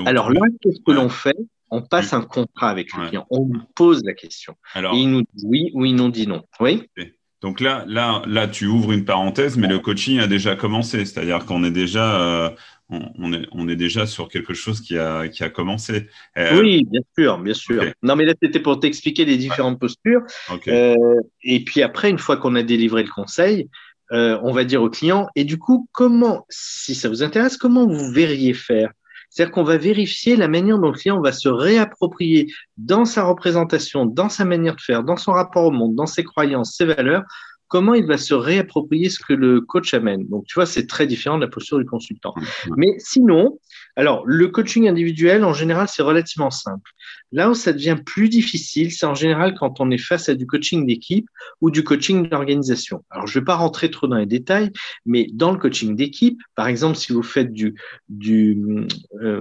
[0.07, 1.37] Alors là, qu'est-ce que l'on fait?
[1.71, 3.27] On passe un contrat avec le client.
[3.31, 4.55] On lui pose la question.
[4.75, 4.95] Alors...
[4.95, 6.43] Et il nous dit oui ou il nous dit non.
[6.61, 6.89] Oui?
[7.43, 11.45] Donc là, là, là, tu ouvres une parenthèse, mais le coaching a déjà commencé, c'est-à-dire
[11.45, 12.51] qu'on est déjà, euh,
[12.89, 16.09] on, est, on est déjà sur quelque chose qui a, qui a commencé.
[16.39, 17.85] Euh, oui, bien sûr, bien sûr.
[18.05, 20.23] Non, mais là, c'était pour t'expliquer les différentes postures.
[20.69, 20.95] Euh,
[21.43, 23.69] et puis après, une fois qu'on a délivré le conseil,
[24.11, 28.13] on va dire au client, et du coup, comment, si ça vous intéresse, comment vous
[28.13, 28.93] verriez faire
[29.33, 34.05] c'est-à-dire qu'on va vérifier la manière dont le client va se réapproprier dans sa représentation,
[34.05, 37.23] dans sa manière de faire, dans son rapport au monde, dans ses croyances, ses valeurs,
[37.73, 40.27] comment il va se réapproprier ce que le coach amène.
[40.29, 42.35] Donc, tu vois, c'est très différent de la posture du consultant.
[42.77, 43.59] Mais sinon,
[43.97, 46.91] alors, le coaching individuel, en général, c'est relativement simple.
[47.33, 50.47] Là où ça devient plus difficile, c'est en général quand on est face à du
[50.47, 51.27] coaching d'équipe
[51.63, 53.03] ou du coaching d'organisation.
[53.09, 54.71] Alors, je ne vais pas rentrer trop dans les détails,
[55.07, 57.75] mais dans le coaching d'équipe, par exemple, si vous faites du,
[58.11, 58.87] du
[59.23, 59.41] euh,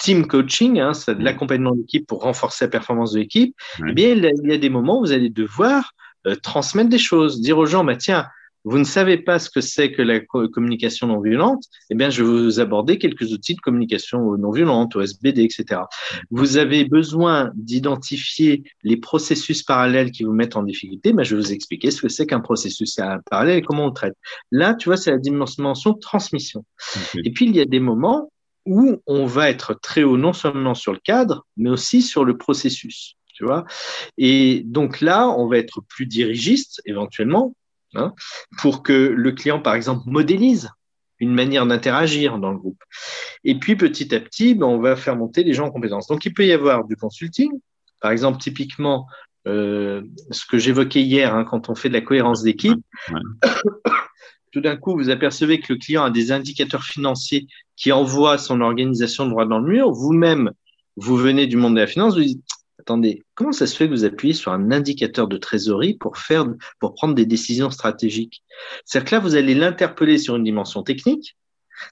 [0.00, 3.54] team coaching, hein, de l'accompagnement d'équipe pour renforcer la performance de l'équipe,
[3.88, 5.92] eh bien, il y a des moments où vous allez devoir
[6.26, 8.26] euh, transmettre des choses, dire aux gens, bah, tiens,
[8.64, 12.22] vous ne savez pas ce que c'est que la communication non violente, eh bien, je
[12.22, 15.82] vais vous aborder quelques outils de communication non violente, OSBD, etc.
[16.30, 21.42] Vous avez besoin d'identifier les processus parallèles qui vous mettent en difficulté, mais je vais
[21.42, 22.98] vous expliquer ce que c'est qu'un processus
[23.30, 24.16] parallèle et comment on le traite.
[24.50, 26.64] Là, tu vois, c'est la dimension de transmission.
[27.22, 28.30] Et puis, il y a des moments
[28.64, 32.38] où on va être très haut non seulement sur le cadre, mais aussi sur le
[32.38, 33.66] processus tu vois.
[34.16, 37.54] Et donc là, on va être plus dirigiste éventuellement
[37.94, 38.14] hein,
[38.58, 40.70] pour que le client, par exemple, modélise
[41.20, 42.82] une manière d'interagir dans le groupe.
[43.44, 46.06] Et puis petit à petit, ben, on va faire monter les gens en compétences.
[46.06, 47.50] Donc il peut y avoir du consulting,
[48.00, 49.06] par exemple, typiquement
[49.46, 52.80] euh, ce que j'évoquais hier hein, quand on fait de la cohérence d'équipe.
[54.52, 58.60] Tout d'un coup, vous apercevez que le client a des indicateurs financiers qui envoient son
[58.60, 59.90] organisation droit dans le mur.
[59.90, 60.52] Vous-même,
[60.96, 62.44] vous venez du monde de la finance, vous dites
[62.84, 66.44] attendez, comment ça se fait que vous appuyez sur un indicateur de trésorerie pour faire,
[66.78, 68.44] pour prendre des décisions stratégiques?
[68.84, 71.34] C'est-à-dire que là, vous allez l'interpeller sur une dimension technique.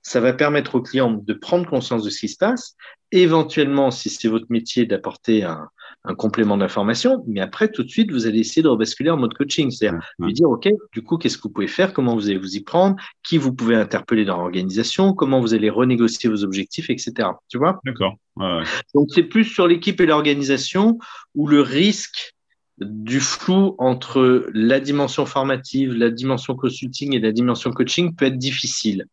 [0.02, 2.76] Ça va permettre au client de prendre conscience de ce qui se passe,
[3.10, 5.68] éventuellement, si c'est votre métier, d'apporter un,
[6.04, 9.34] un complément d'information, mais après, tout de suite, vous allez essayer de rebasculer en mode
[9.34, 12.38] coaching, c'est-à-dire lui dire, OK, du coup, qu'est-ce que vous pouvez faire, comment vous allez
[12.38, 16.90] vous y prendre, qui vous pouvez interpeller dans l'organisation, comment vous allez renégocier vos objectifs,
[16.90, 17.28] etc.
[17.48, 17.80] Tu vois?
[17.84, 18.16] D'accord.
[18.36, 18.62] Ouais,
[18.94, 20.98] Donc, c'est plus sur l'équipe et l'organisation
[21.34, 22.34] où le risque
[22.78, 28.38] du flou entre la dimension formative, la dimension consulting et la dimension coaching peut être
[28.38, 29.06] difficile.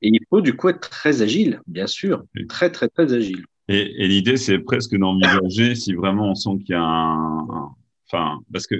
[0.00, 3.44] Et il faut du coup être très agile, bien sûr, très très très agile.
[3.68, 7.70] Et, et l'idée, c'est presque d'envisager si vraiment on sent qu'il y a un,
[8.06, 8.74] enfin, parce que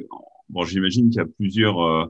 [0.49, 2.05] bon, j'imagine qu'il y a plusieurs euh,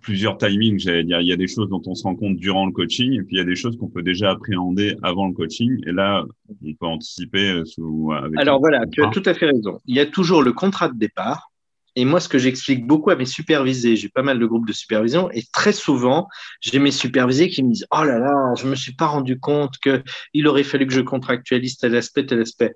[0.00, 0.78] plusieurs timings.
[0.78, 3.12] J'allais dire, il y a des choses dont on se rend compte durant le coaching,
[3.14, 5.80] et puis il y a des choses qu'on peut déjà appréhender avant le coaching.
[5.86, 8.12] Et là, on peut anticiper euh, sous.
[8.12, 9.80] Avec Alors voilà, tu as tout à fait raison.
[9.86, 11.50] Il y a toujours le contrat de départ
[11.98, 14.72] et moi, ce que j'explique beaucoup à mes supervisés, j'ai pas mal de groupes de
[14.72, 16.28] supervision, et très souvent,
[16.60, 19.74] j'ai mes supervisés qui me disent Oh là là, je me suis pas rendu compte
[19.78, 22.72] qu'il aurait fallu que je contractualise tel aspect, tel aspect.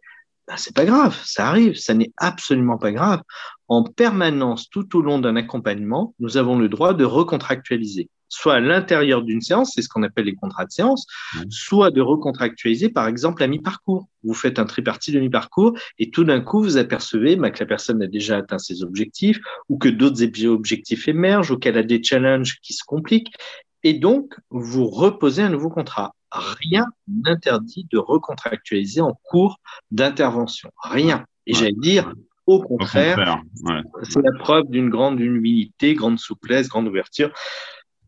[0.53, 3.23] Ben, c'est pas grave, ça arrive, ça n'est absolument pas grave.
[3.69, 8.61] En permanence, tout au long d'un accompagnement, nous avons le droit de recontractualiser soit à
[8.61, 11.07] l'intérieur d'une séance, c'est ce qu'on appelle les contrats de séance,
[11.51, 14.09] soit de recontractualiser, par exemple, à mi-parcours.
[14.25, 17.67] Vous faites un tripartite de mi-parcours et tout d'un coup, vous apercevez bah, que la
[17.67, 19.39] personne a déjà atteint ses objectifs
[19.69, 23.35] ou que d'autres objectifs émergent ou qu'elle a des challenges qui se compliquent.
[23.85, 26.15] Et donc, vous reposez un nouveau contrat.
[26.31, 29.59] Rien n'interdit de recontractualiser en cours
[29.91, 30.71] d'intervention.
[30.83, 31.25] Rien.
[31.47, 32.15] Et j'allais dire,
[32.47, 33.43] au contraire,
[34.03, 37.33] c'est la preuve d'une grande humilité, grande souplesse, grande ouverture.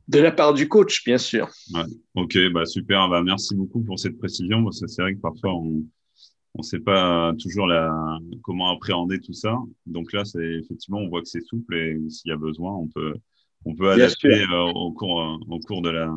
[0.06, 1.48] De la part du coach, bien sûr.
[1.72, 1.82] Ouais.
[2.14, 3.08] Ok, bah super.
[3.08, 4.62] Bah, merci beaucoup pour cette précision.
[4.62, 5.82] Parce que c'est vrai que parfois, on
[6.58, 7.90] ne sait pas toujours la,
[8.42, 9.56] comment appréhender tout ça.
[9.86, 12.86] Donc là, c'est effectivement, on voit que c'est souple et s'il y a besoin, on
[12.86, 13.14] peut,
[13.64, 16.10] on peut adapter euh, au, cours, euh, au cours de la,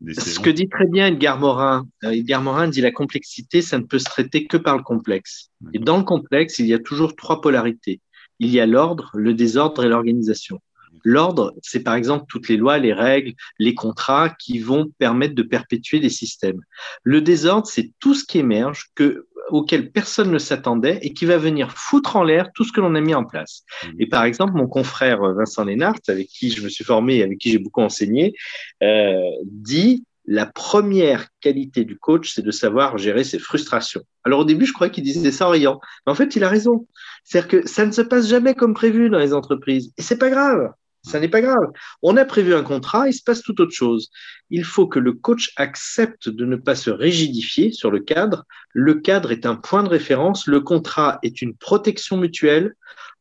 [0.00, 1.86] des Ce que dit très bien Edgar Morin.
[2.04, 5.50] Euh, Edgar Morin dit la complexité, ça ne peut se traiter que par le complexe.
[5.72, 8.00] Et dans le complexe, il y a toujours trois polarités.
[8.38, 10.60] Il y a l'ordre, le désordre et l'organisation.
[11.04, 15.42] L'ordre, c'est par exemple toutes les lois, les règles, les contrats qui vont permettre de
[15.42, 16.60] perpétuer des systèmes.
[17.02, 21.38] Le désordre, c'est tout ce qui émerge, que, auquel personne ne s'attendait et qui va
[21.38, 23.64] venir foutre en l'air tout ce que l'on a mis en place.
[23.84, 23.88] Mmh.
[24.00, 27.38] Et par exemple, mon confrère Vincent Lénart, avec qui je me suis formé et avec
[27.38, 28.34] qui j'ai beaucoup enseigné,
[28.82, 34.02] euh, dit la première qualité du coach, c'est de savoir gérer ses frustrations.
[34.24, 36.50] Alors au début, je croyais qu'il disait ça en riant, mais en fait, il a
[36.50, 36.86] raison.
[37.24, 40.28] C'est-à-dire que ça ne se passe jamais comme prévu dans les entreprises, et c'est pas
[40.28, 40.70] grave.
[41.02, 41.70] Ça n'est pas grave.
[42.02, 44.10] On a prévu un contrat, il se passe tout autre chose.
[44.50, 48.44] Il faut que le coach accepte de ne pas se rigidifier sur le cadre.
[48.74, 50.46] Le cadre est un point de référence.
[50.46, 52.74] Le contrat est une protection mutuelle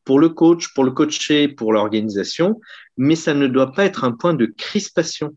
[0.04, 2.60] pour le coach, pour le coaché, pour l'organisation,
[2.98, 5.36] mais ça ne doit pas être un point de crispation.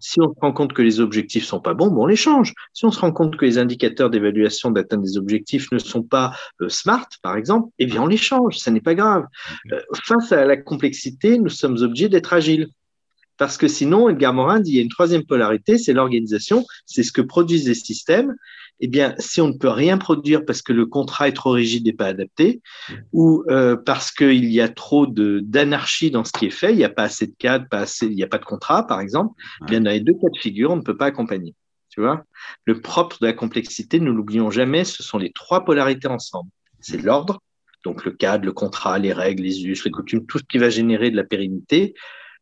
[0.00, 2.54] Si on se rend compte que les objectifs sont pas bons, bon, on les change.
[2.72, 6.34] Si on se rend compte que les indicateurs d'évaluation d'atteinte des objectifs ne sont pas
[6.60, 8.58] euh, smart, par exemple, eh bien, on les change.
[8.58, 9.24] Ça n'est pas grave.
[9.72, 12.68] Euh, face à la complexité, nous sommes obligés d'être agiles.
[13.38, 17.02] Parce que sinon, Edgar Morin dit il y a une troisième polarité, c'est l'organisation, c'est
[17.02, 18.34] ce que produisent les systèmes
[18.80, 21.88] eh bien, si on ne peut rien produire parce que le contrat est trop rigide
[21.88, 22.60] et pas adapté,
[23.12, 26.84] ou euh, parce qu'il y a trop d'anarchie dans ce qui est fait, il n'y
[26.84, 29.34] a pas assez de cadres, pas assez, il n'y a pas de contrat, par exemple,
[29.62, 31.54] eh bien, dans les deux cas de figure, on ne peut pas accompagner.
[31.88, 32.24] Tu vois?
[32.66, 36.50] Le propre de la complexité, ne l'oublions jamais, ce sont les trois polarités ensemble.
[36.80, 37.40] C'est l'ordre,
[37.84, 40.68] donc le cadre, le contrat, les règles, les us, les coutumes, tout ce qui va
[40.68, 41.94] générer de la pérennité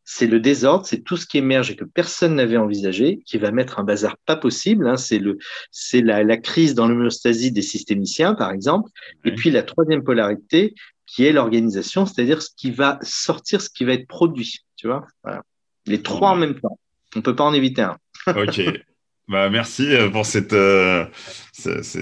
[0.05, 3.51] c'est le désordre, c'est tout ce qui émerge et que personne n'avait envisagé, qui va
[3.51, 4.87] mettre un bazar pas possible.
[4.87, 4.97] Hein.
[4.97, 5.38] c'est le,
[5.71, 8.90] c'est la, la, crise dans l'homéostasie des systémiciens, par exemple.
[9.25, 10.75] Et puis la troisième polarité,
[11.07, 14.64] qui est l'organisation, c'est-à-dire ce qui va sortir, ce qui va être produit.
[14.77, 15.43] Tu vois, voilà.
[15.87, 16.79] les trois en même temps.
[17.17, 17.97] On peut pas en éviter un.
[18.27, 18.61] ok.
[19.27, 21.07] Bah, merci euh, pour cette, euh,
[21.53, 21.97] cette,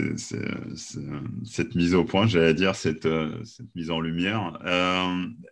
[1.76, 4.58] mise au point, j'allais dire, cette, euh, cette, mise en lumière.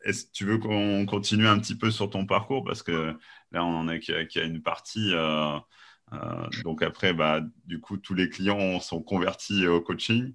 [0.05, 2.65] Est-ce que tu veux qu'on continue un petit peu sur ton parcours?
[2.65, 3.15] Parce que
[3.53, 5.57] là, on en y a une partie euh,
[6.65, 10.33] donc après, bah, du coup, tous les clients sont convertis au coaching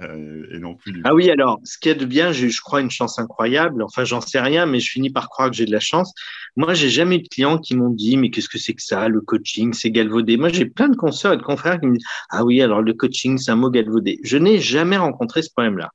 [0.00, 1.02] euh, et non plus.
[1.04, 3.82] Ah oui, alors, ce qui est de bien, j'ai, je crois, une chance incroyable.
[3.82, 6.14] Enfin, j'en sais rien, mais je finis par croire que j'ai de la chance.
[6.56, 9.08] Moi, j'ai jamais eu de clients qui m'ont dit, mais qu'est-ce que c'est que ça,
[9.08, 10.36] le coaching, c'est galvaudé.
[10.36, 12.94] Moi, j'ai plein de consoeurs et de confrères qui me disent, ah oui, alors le
[12.94, 14.20] coaching, c'est un mot galvaudé.
[14.22, 15.90] Je n'ai jamais rencontré ce problème-là.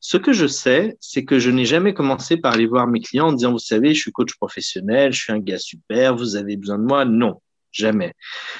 [0.00, 3.28] Ce que je sais, c'est que je n'ai jamais commencé par aller voir mes clients
[3.28, 6.56] en disant, vous savez, je suis coach professionnel, je suis un gars super, vous avez
[6.56, 7.04] besoin de moi.
[7.04, 7.40] Non.
[7.72, 8.14] Jamais.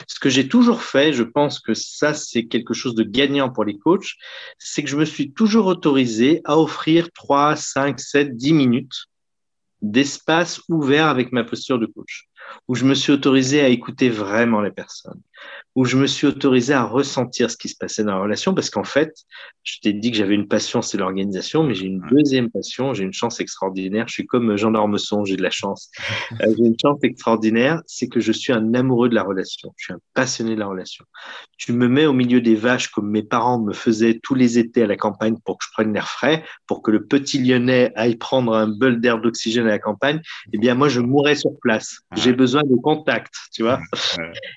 [0.06, 3.64] Ce que j'ai toujours fait, je pense que ça, c'est quelque chose de gagnant pour
[3.64, 4.14] les coachs,
[4.58, 9.06] c'est que je me suis toujours autorisé à offrir 3, 5, 7, 10 minutes
[9.82, 12.28] d'espace ouvert avec ma posture de coach,
[12.68, 15.20] où je me suis autorisé à écouter vraiment les personnes,
[15.74, 18.70] où je me suis autorisé à ressentir ce qui se passait dans la relation, parce
[18.70, 19.14] qu'en fait,
[19.62, 23.04] je t'ai dit que j'avais une passion, c'est l'organisation, mais j'ai une deuxième passion, j'ai
[23.04, 24.08] une chance extraordinaire.
[24.08, 25.90] Je suis comme Jean d'Ormesson, j'ai de la chance.
[26.40, 29.72] Euh, j'ai une chance extraordinaire, c'est que je suis un amoureux de la relation.
[29.76, 31.04] Je suis un passionné de la relation.
[31.58, 34.82] Tu me mets au milieu des vaches comme mes parents me faisaient tous les étés
[34.82, 38.16] à la campagne pour que je prenne l'air frais, pour que le petit Lyonnais aille
[38.16, 40.20] prendre un bol d'air d'oxygène à la campagne.
[40.52, 42.00] Eh bien, moi, je mourrais sur place.
[42.16, 43.78] J'ai besoin de contact, tu vois.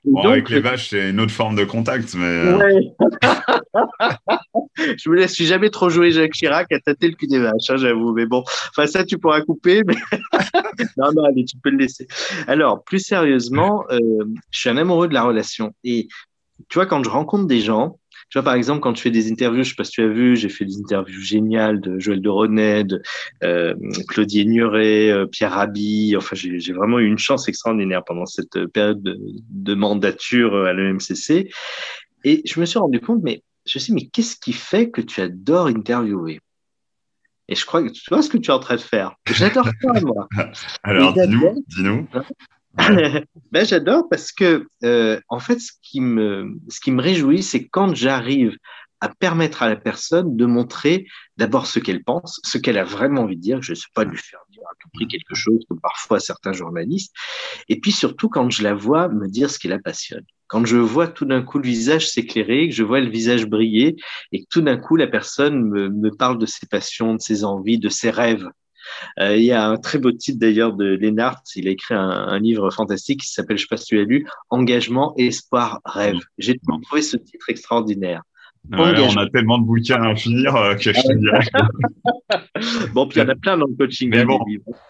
[0.05, 2.25] Bon, avec les vaches, c'est une autre forme de contact, mais.
[2.25, 2.93] Euh, ouais.
[4.97, 7.69] je me laisse, suis jamais trop joué Jacques Chirac à tâter le cul des vaches,
[7.69, 8.13] hein, j'avoue.
[8.13, 9.81] Mais bon, enfin, ça, tu pourras couper.
[9.85, 9.95] Mais...
[10.97, 12.07] non, non, allez, tu peux le laisser.
[12.47, 13.99] Alors, plus sérieusement, euh,
[14.51, 15.73] je suis un amoureux de la relation.
[15.83, 16.07] Et
[16.69, 17.99] tu vois, quand je rencontre des gens,
[18.33, 20.07] tu vois, par exemple, quand tu fais des interviews, je sais pas si tu as
[20.07, 22.99] vu, j'ai fait des interviews géniales de Joël de René, de
[23.43, 23.75] euh,
[24.07, 26.15] Claudie Nuret, euh, Pierre Rabhi.
[26.17, 29.19] Enfin, j'ai vraiment eu une chance extraordinaire pendant cette période de,
[29.51, 31.51] de mandature à l'EMCC.
[32.23, 35.21] Et je me suis rendu compte, mais je sais, mais qu'est-ce qui fait que tu
[35.21, 36.39] adores interviewer?
[37.49, 39.13] Et je crois que tu vois ce que tu es en train de faire.
[39.27, 40.27] J'adore ça, moi.
[40.81, 42.07] Alors, dis-nous, dis-nous.
[43.51, 47.67] ben, j'adore parce que, euh, en fait, ce qui me, ce qui me réjouit, c'est
[47.67, 48.57] quand j'arrive
[49.03, 51.05] à permettre à la personne de montrer
[51.35, 53.61] d'abord ce qu'elle pense, ce qu'elle a vraiment envie de dire.
[53.61, 56.53] Je ne sais pas lui faire dire à tout prix quelque chose, comme parfois certains
[56.53, 57.13] journalistes.
[57.67, 60.23] Et puis surtout, quand je la vois me dire ce qui la passionne.
[60.47, 63.97] Quand je vois tout d'un coup le visage s'éclairer, que je vois le visage briller,
[64.31, 67.43] et que tout d'un coup la personne me, me, parle de ses passions, de ses
[67.43, 68.47] envies, de ses rêves.
[69.19, 72.09] Euh, il y a un très beau titre d'ailleurs de Lennart, il a écrit un,
[72.09, 75.81] un livre fantastique qui s'appelle, je ne sais pas si tu l'as lu, Engagement, Espoir,
[75.85, 76.19] Rêve.
[76.37, 78.21] J'ai trouvé ce titre extraordinaire.
[78.71, 81.45] Ouais, on a tellement de bouquins à finir euh, que je te dirais.
[82.93, 84.09] bon, puis il y en a plein dans le coaching.
[84.09, 84.39] Mais hein, bon,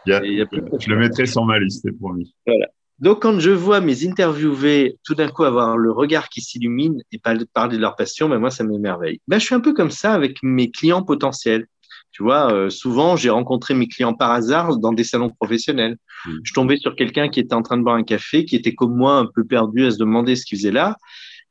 [0.05, 0.45] y a, y a
[0.79, 2.35] je le mettrai sur ma liste, c'est promis.
[2.45, 2.67] Voilà.
[2.99, 7.19] Donc, quand je vois mes interviewés tout d'un coup avoir le regard qui s'illumine et
[7.19, 9.19] parler de leur passion, ben moi, ça m'émerveille.
[9.27, 11.65] Ben, je suis un peu comme ça avec mes clients potentiels.
[12.13, 15.97] Tu vois, euh, souvent, j'ai rencontré mes clients par hasard dans des salons professionnels.
[16.25, 16.31] Mmh.
[16.43, 18.95] Je tombais sur quelqu'un qui était en train de boire un café, qui était comme
[18.95, 20.95] moi un peu perdu à se demander ce qu'il faisait là.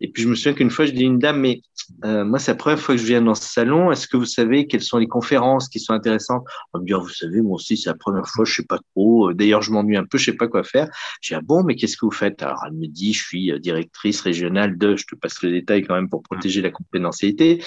[0.01, 1.63] Et puis je me souviens qu'une fois, je dis à une dame, mais
[2.05, 3.93] euh, moi, c'est la première fois que je viens dans ce salon.
[3.93, 6.45] Est-ce que vous savez quelles sont les conférences qui sont intéressantes?
[6.75, 9.33] Elle me dit, vous savez, moi aussi, c'est la première fois, je sais pas trop.
[9.33, 10.89] D'ailleurs, je m'ennuie un peu, je sais pas quoi faire.
[11.21, 12.43] Je dis, ah bon, mais qu'est-ce que vous faites?
[12.43, 15.95] Alors, elle me dit, je suis directrice régionale de, je te passe le détail quand
[15.95, 17.63] même pour protéger la confidentialité.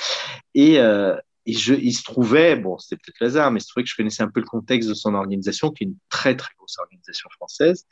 [0.56, 3.68] Et, euh, et je, il se trouvait, bon, c'était peut-être le hasard, mais il se
[3.68, 6.36] trouvait que je connaissais un peu le contexte de son organisation, qui est une très,
[6.36, 7.86] très grosse organisation française.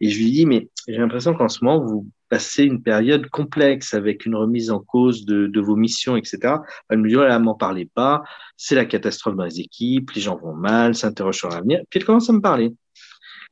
[0.00, 3.94] Et je lui dis, mais j'ai l'impression qu'en ce moment, vous passez une période complexe
[3.94, 6.56] avec une remise en cause de, vos missions, etc.
[6.90, 8.22] Elle me dit, voilà, m'en parlez pas,
[8.56, 11.80] c'est la catastrophe dans les équipes, les gens vont mal, s'interrogent sur l'avenir.
[11.88, 12.74] Puis elle commence à me parler.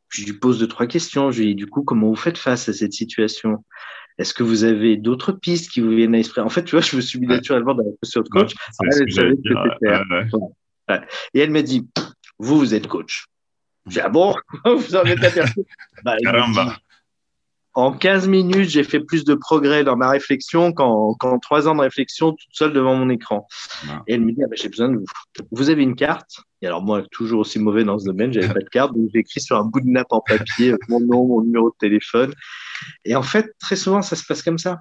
[0.08, 1.30] Je lui pose deux, trois questions.
[1.30, 3.64] Je lui dis, du coup, comment vous faites face à cette situation?
[4.20, 6.42] Est-ce que vous avez d'autres pistes qui vous viennent à l'esprit?
[6.42, 8.52] En fait, tu vois, je me suis mis naturellement dans la posture de coach.
[11.32, 11.88] Et elle m'a dit,
[12.38, 13.24] vous, vous êtes coach.
[13.86, 14.34] J'ai dit, ah bon?
[14.66, 15.60] Vous en êtes aperçu?
[16.04, 16.16] Bah,
[17.72, 21.80] En 15 minutes, j'ai fait plus de progrès dans ma réflexion qu'en trois ans de
[21.80, 23.48] réflexion toute seule devant mon écran.
[24.06, 25.06] Et elle me dit, ah, bah, j'ai besoin de vous.
[25.50, 26.42] Vous avez une carte?
[26.60, 29.20] Et alors moi, toujours aussi mauvais dans ce domaine, j'avais pas de carte, donc j'ai
[29.20, 32.34] écrit sur un bout de nappe en papier mon nom, mon numéro de téléphone.
[33.04, 34.80] Et en fait, très souvent, ça se passe comme ça.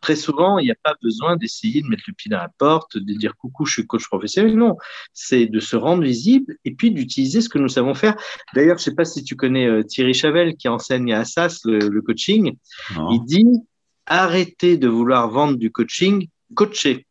[0.00, 2.98] Très souvent, il n'y a pas besoin d'essayer de mettre le pied dans la porte,
[2.98, 4.54] de dire coucou, je suis coach professionnel.
[4.54, 4.76] Non,
[5.14, 8.14] c'est de se rendre visible et puis d'utiliser ce que nous savons faire.
[8.54, 12.00] D'ailleurs, je sais pas si tu connais euh, Thierry Chavel qui enseigne à Assas le,
[12.02, 12.54] coaching.
[12.90, 13.46] Il dit
[14.04, 17.06] arrêtez de vouloir vendre du coaching, coacher.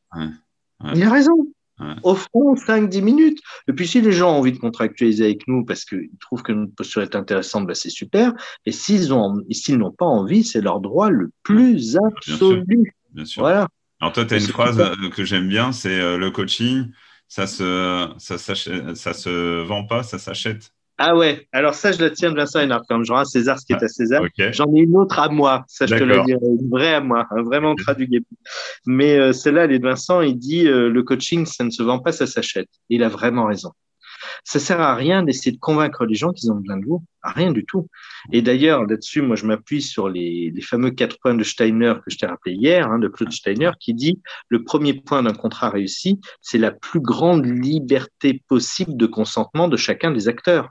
[0.93, 1.33] Il a raison.
[1.83, 1.95] Ouais.
[2.03, 3.39] Offrons 5-10 minutes.
[3.67, 6.51] Et puis, si les gens ont envie de contractualiser avec nous parce qu'ils trouvent que
[6.51, 8.33] notre posture est intéressante, ben c'est super.
[8.65, 12.63] Et s'ils n'ont pas envie, c'est leur droit le plus absolu.
[12.65, 12.91] Bien sûr.
[13.13, 13.41] Bien sûr.
[13.41, 13.67] Voilà.
[13.99, 16.87] Alors, toi, tu as une phrase euh, que j'aime bien c'est euh, le coaching,
[17.27, 20.73] ça se, ça, ça se vend pas, ça s'achète.
[21.05, 23.65] Ah ouais, alors ça, je la tiens de Vincent Hénard, comme genre à César ce
[23.65, 24.21] qui est à César.
[24.21, 24.53] Okay.
[24.53, 27.27] J'en ai une autre à moi, ça je te la dirai, une vraie à moi,
[27.43, 28.25] vraiment traduit.
[28.85, 31.83] Mais euh, celle-là, elle est de Vincent, il dit euh, le coaching, ça ne se
[31.83, 32.69] vend pas, ça s'achète.
[32.87, 33.73] Il a vraiment raison.
[34.45, 37.31] Ça sert à rien d'essayer de convaincre les gens qu'ils ont besoin de vous, à
[37.31, 37.89] rien du tout.
[38.31, 42.11] Et d'ailleurs, là-dessus, moi, je m'appuie sur les, les, fameux quatre points de Steiner que
[42.11, 45.69] je t'ai rappelé hier, hein, de Claude Steiner, qui dit le premier point d'un contrat
[45.69, 50.69] réussi, c'est la plus grande liberté possible de consentement de chacun des acteurs.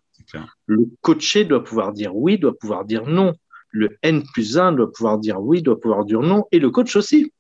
[0.67, 3.35] Le coaché doit pouvoir dire oui, doit pouvoir dire non.
[3.71, 6.95] le N plus 1 doit pouvoir dire oui, doit pouvoir dire non, et le coach
[6.97, 7.33] aussi.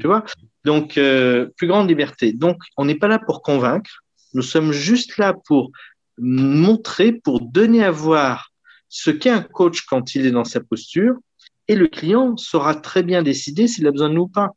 [0.00, 0.24] Tu vois?
[0.64, 2.32] Donc, euh, plus grande liberté.
[2.32, 4.02] Donc, on n'est pas là pour convaincre,
[4.32, 5.72] nous sommes juste là pour
[6.16, 8.50] montrer, pour donner à voir
[8.88, 11.16] ce qu'est un coach quand il est dans sa posture,
[11.68, 14.50] et le client saura très bien décider s'il a besoin de nous ou pas.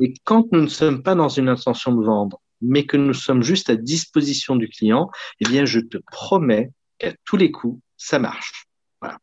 [0.00, 3.42] Et quand nous ne sommes pas dans une intention de vendre, mais que nous sommes
[3.42, 8.18] juste à disposition du client, eh bien, je te promets qu'à tous les coups, ça
[8.18, 8.66] marche.
[9.00, 9.18] Voilà.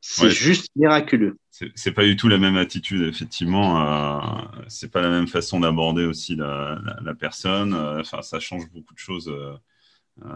[0.00, 1.36] C'est juste miraculeux.
[1.74, 3.82] C'est pas du tout la même attitude, effectivement.
[3.82, 6.80] Euh, c'est pas la même façon d'aborder aussi la,
[7.18, 7.74] personne.
[7.74, 9.28] Euh, enfin, ça change beaucoup de choses.
[9.28, 9.56] Euh,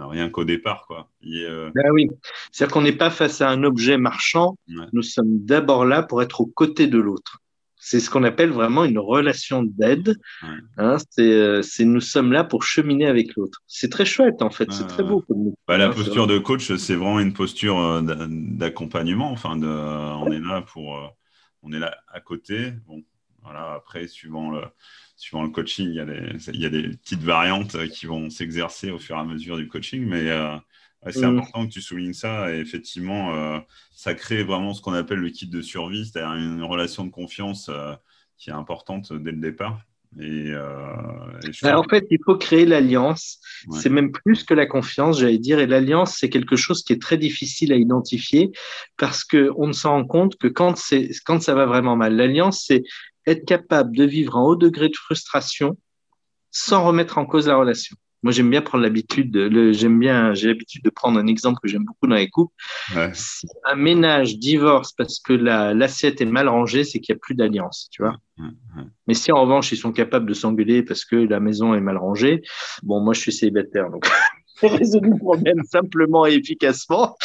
[0.07, 1.11] rien qu'au départ, quoi.
[1.23, 2.09] Ben oui,
[2.53, 4.57] c'est-à-dire qu'on n'est pas face à un objet marchand.
[4.93, 7.41] Nous sommes d'abord là pour être aux côtés de l'autre.
[7.87, 10.19] C'est ce qu'on appelle vraiment une relation d'aide.
[10.79, 13.63] Hein, euh, c'est, nous sommes là pour cheminer avec l'autre.
[13.67, 15.23] C'est très chouette en fait, c'est très beau.
[15.69, 19.31] Bah, la posture de coach, c'est vraiment une posture euh, d'accompagnement.
[19.31, 21.09] Enfin, de, on est là pour, euh,
[21.63, 22.73] on est là à côté.
[22.87, 23.03] Bon,
[23.43, 23.75] voilà.
[23.75, 24.63] Après, suivant le,
[25.17, 28.31] suivant le coaching, il y, a des, il y a des petites variantes qui vont
[28.31, 30.31] s'exercer au fur et à mesure du coaching, mais
[31.11, 31.39] c'est mm.
[31.39, 32.53] important que tu soulignes ça.
[32.53, 33.59] Et effectivement, euh,
[33.95, 37.69] ça crée vraiment ce qu'on appelle le kit de survie, c'est-à-dire une relation de confiance
[37.69, 37.95] euh,
[38.39, 39.81] qui est importante dès le départ.
[40.21, 40.95] Et, euh,
[41.65, 43.41] en fait, il faut créer l'alliance.
[43.73, 45.59] C'est même plus que la confiance, j'allais dire.
[45.59, 48.53] Et l'alliance, c'est quelque chose qui est très difficile à identifier
[48.97, 50.81] parce qu'on ne s'en rend compte que quand,
[51.27, 52.15] quand ça va vraiment mal.
[52.15, 52.85] L'alliance, c'est
[53.27, 55.77] être capable de vivre en haut degré de frustration
[56.53, 57.97] sans remettre en cause la relation.
[58.25, 59.37] Moi, j'aime bien prendre l'habitude,
[59.73, 62.55] j'aime bien, j'ai l'habitude de prendre un exemple que j'aime beaucoup dans les couples.
[63.13, 67.35] Si un ménage divorce parce que l'assiette est mal rangée, c'est qu'il n'y a plus
[67.35, 68.17] d'alliance, tu vois.
[69.07, 71.99] Mais si en revanche, ils sont capables de s'engueuler parce que la maison est mal
[71.99, 72.41] rangée,
[72.83, 74.07] bon, moi, je suis célibataire, donc
[74.63, 77.19] j'ai résolu le problème simplement et efficacement.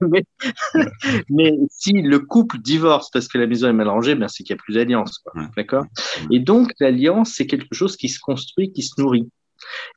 [0.00, 4.54] mais, si le couple divorce parce que la maison est mal rangée, ben c'est qu'il
[4.54, 5.20] n'y a plus d'alliance.
[5.56, 5.84] D'accord?
[6.30, 9.28] Et donc, l'alliance, c'est quelque chose qui se construit, qui se nourrit.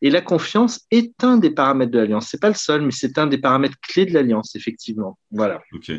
[0.02, 2.28] Et la confiance est un des paramètres de l'alliance.
[2.30, 5.18] C'est pas le seul, mais c'est un des paramètres clés de l'alliance, effectivement.
[5.32, 5.62] Voilà.
[5.74, 5.92] Ok.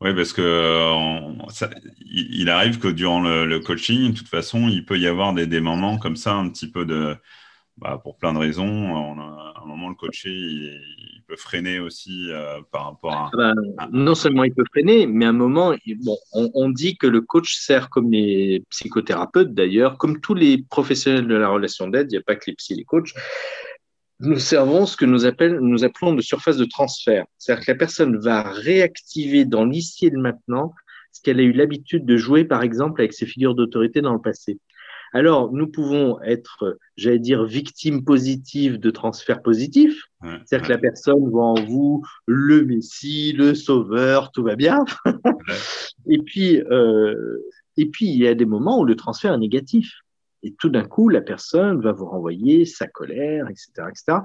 [0.00, 1.68] Oui, parce que euh,
[2.00, 5.60] il, arrive que durant le, coaching, de toute façon, il peut y avoir des, des
[5.60, 7.16] moments comme ça, un petit peu de,
[7.78, 8.94] bah, pour plein de raisons.
[8.94, 13.88] à un moment, le coaché, il, peut freiner aussi euh, par rapport à, ah bah,
[13.92, 17.54] Non seulement il peut freiner, mais à un moment, bon, on, dit que le coach
[17.54, 22.18] sert comme les psychothérapeutes d'ailleurs, comme tous les professionnels de la relation d'aide, il n'y
[22.18, 23.14] a pas que les psy et les coachs.
[24.20, 25.20] Nous servons ce que nous,
[25.60, 27.24] nous appelons de surface de transfert.
[27.38, 30.74] C'est-à-dire que la personne va réactiver dans l'ici et le maintenant
[31.12, 34.20] ce qu'elle a eu l'habitude de jouer, par exemple, avec ses figures d'autorité dans le
[34.20, 34.58] passé.
[35.12, 40.04] Alors, nous pouvons être, j'allais dire, victimes positives de transferts positifs.
[40.22, 44.78] C'est-à-dire que la personne voit en vous le Messie, le Sauveur, tout va bien.
[46.06, 47.38] et puis, euh,
[47.76, 49.92] et puis, il y a des moments où le transfert est négatif.
[50.42, 54.18] Et tout d'un coup, la personne va vous renvoyer sa colère, etc., etc.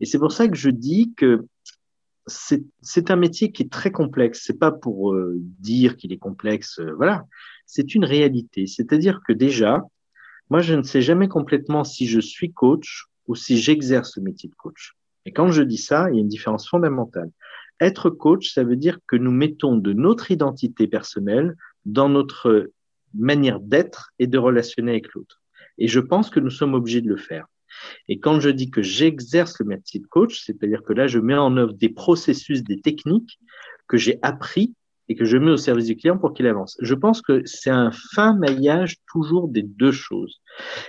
[0.00, 1.46] Et c'est pour ça que je dis que
[2.26, 4.42] c'est un métier qui est très complexe.
[4.44, 7.24] C'est pas pour euh, dire qu'il est complexe, euh, voilà.
[7.66, 8.66] C'est une réalité.
[8.66, 9.82] C'est-à-dire que déjà,
[10.50, 14.48] moi, je ne sais jamais complètement si je suis coach ou si j'exerce le métier
[14.48, 14.92] de coach.
[15.26, 17.30] Et quand je dis ça, il y a une différence fondamentale.
[17.80, 22.70] Être coach, ça veut dire que nous mettons de notre identité personnelle dans notre
[23.14, 25.40] manière d'être et de relationner avec l'autre.
[25.78, 27.46] Et je pense que nous sommes obligés de le faire.
[28.08, 31.34] Et quand je dis que j'exerce le métier de coach, c'est-à-dire que là, je mets
[31.34, 33.40] en œuvre des processus, des techniques
[33.88, 34.74] que j'ai appris
[35.08, 36.76] et que je mets au service du client pour qu'il avance.
[36.80, 40.40] Je pense que c'est un fin maillage toujours des deux choses.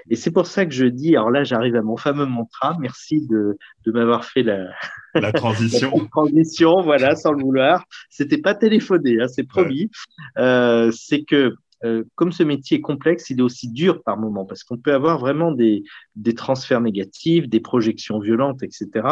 [0.09, 3.25] Et c'est pour ça que je dis, alors là j'arrive à mon fameux mantra, merci
[3.27, 4.69] de, de m'avoir fait la,
[5.15, 5.91] la transition.
[5.95, 7.85] la transition, voilà, sans le vouloir.
[8.09, 9.89] C'était pas téléphoné, hein, c'est promis.
[10.37, 14.45] Euh, c'est que euh, comme ce métier est complexe, il est aussi dur par moment
[14.45, 15.83] parce qu'on peut avoir vraiment des,
[16.15, 19.07] des transferts négatifs, des projections violentes, etc.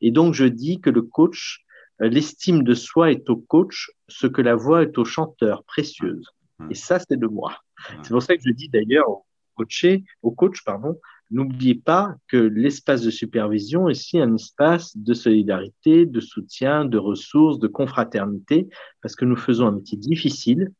[0.00, 1.63] Et donc je dis que le coach
[2.00, 6.28] l'estime de soi est au coach ce que la voix est au chanteur, précieuse.
[6.70, 7.56] Et ça, c'est de moi.
[8.02, 9.24] C'est pour ça que je dis d'ailleurs au,
[9.56, 10.98] coaché, au coach, pardon,
[11.30, 16.98] n'oubliez pas que l'espace de supervision est aussi un espace de solidarité, de soutien, de
[16.98, 18.68] ressources, de confraternité,
[19.02, 20.72] parce que nous faisons un métier difficile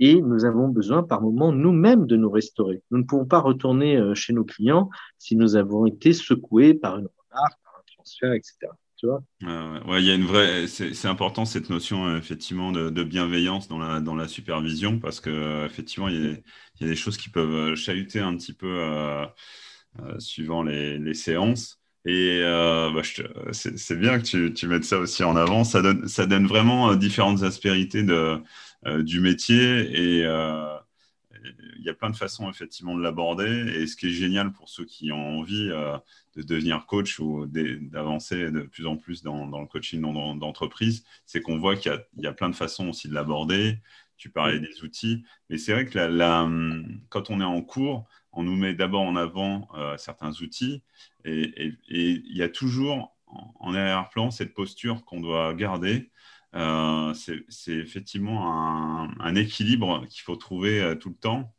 [0.00, 2.82] et nous avons besoin par moments nous-mêmes de nous restaurer.
[2.90, 4.88] Nous ne pouvons pas retourner euh, chez nos clients
[5.18, 8.70] si nous avons été secoués par une remarque, par un transfert, etc
[9.06, 13.78] ouais, il y a une vraie, c'est important cette notion euh, effectivement de, bienveillance dans
[13.78, 16.42] la, dans la supervision parce que euh, effectivement il
[16.80, 19.26] y, a, des choses qui peuvent euh, chahuter un petit peu
[20.18, 21.78] suivant les, les, séances.
[22.04, 23.02] Et bah,
[23.52, 25.64] c'est bien que tu, tu, mettes ça aussi en avant.
[25.64, 28.40] Ça donne, ça donne vraiment différentes aspérités de,
[29.02, 30.24] du métier et
[31.78, 33.72] il y a plein de façons effectivement de l'aborder.
[33.76, 38.50] Et ce qui est génial pour ceux qui ont envie de devenir coach ou d'avancer
[38.50, 40.00] de plus en plus dans, le coaching
[40.38, 43.78] d'entreprise, c'est qu'on voit qu'il y, a plein de façons aussi de l'aborder.
[44.16, 48.56] Tu parlais des outils, mais c'est vrai que quand on est en cours, on nous
[48.56, 50.82] met d'abord en avant certains outils
[51.24, 53.16] et il y a toujours
[53.58, 56.10] en arrière-plan cette posture qu'on doit garder.
[56.56, 61.54] Euh, c'est effectivement un, équilibre qu'il faut trouver euh, tout le temps.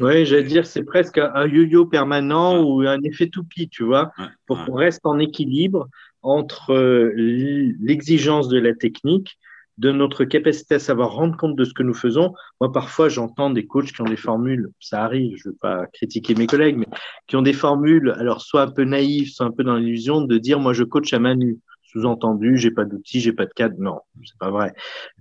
[0.00, 4.12] Oui, j'allais dire, c'est presque un yo-yo permanent ou un effet toupie, tu vois,
[4.46, 5.88] pour qu'on reste en équilibre
[6.22, 9.38] entre euh, l'exigence de la technique,
[9.78, 12.32] de notre capacité à savoir rendre compte de ce que nous faisons.
[12.60, 15.86] Moi, parfois, j'entends des coachs qui ont des formules, ça arrive, je ne veux pas
[15.92, 16.88] critiquer mes collègues, mais
[17.26, 20.38] qui ont des formules, alors soit un peu naïves, soit un peu dans l'illusion de
[20.38, 21.58] dire, moi, je coach à main nue.
[21.94, 23.76] Sous-entendu, j'ai pas d'outils, j'ai pas de cadre.
[23.78, 24.74] Non, c'est pas vrai.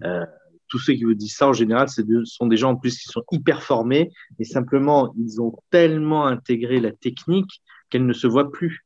[0.04, 0.26] Euh,
[0.68, 3.08] tous ceux qui vous disent ça, en général, ce sont des gens en plus qui
[3.08, 7.62] sont hyper formés, et simplement, ils ont tellement intégré la technique
[7.92, 8.84] qu'elle ne se voit plus.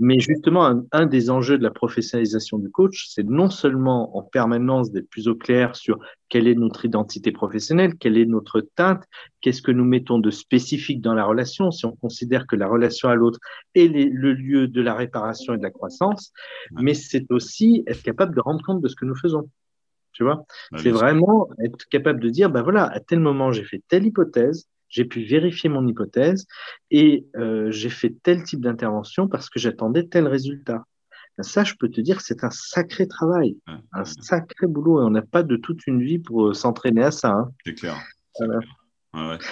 [0.00, 4.90] Mais justement, un, des enjeux de la professionnalisation du coach, c'est non seulement en permanence
[4.90, 9.04] d'être plus au clair sur quelle est notre identité professionnelle, quelle est notre teinte,
[9.40, 13.08] qu'est-ce que nous mettons de spécifique dans la relation, si on considère que la relation
[13.08, 13.38] à l'autre
[13.74, 16.32] est le lieu de la réparation et de la croissance,
[16.72, 19.48] mais c'est aussi être capable de rendre compte de ce que nous faisons.
[20.12, 23.64] Tu vois, bah, c'est vraiment être capable de dire, ben voilà, à tel moment j'ai
[23.64, 26.46] fait telle hypothèse, j'ai pu vérifier mon hypothèse
[26.90, 30.84] et euh, j'ai fait tel type d'intervention parce que j'attendais tel résultat.
[31.36, 33.56] Ben, ça, je peux te dire, c'est un sacré travail,
[33.92, 37.10] un sacré boulot et on n'a pas de toute une vie pour euh, s'entraîner à
[37.10, 37.30] ça.
[37.30, 37.50] Hein.
[37.64, 37.96] C'est clair.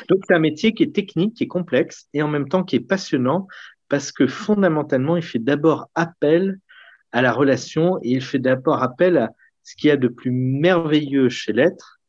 [0.09, 2.76] Donc, c'est un métier qui est technique, qui est complexe et en même temps qui
[2.76, 3.47] est passionnant
[3.89, 6.59] parce que fondamentalement, il fait d'abord appel
[7.12, 9.30] à la relation et il fait d'abord appel à
[9.62, 12.01] ce qu'il y a de plus merveilleux chez l'être,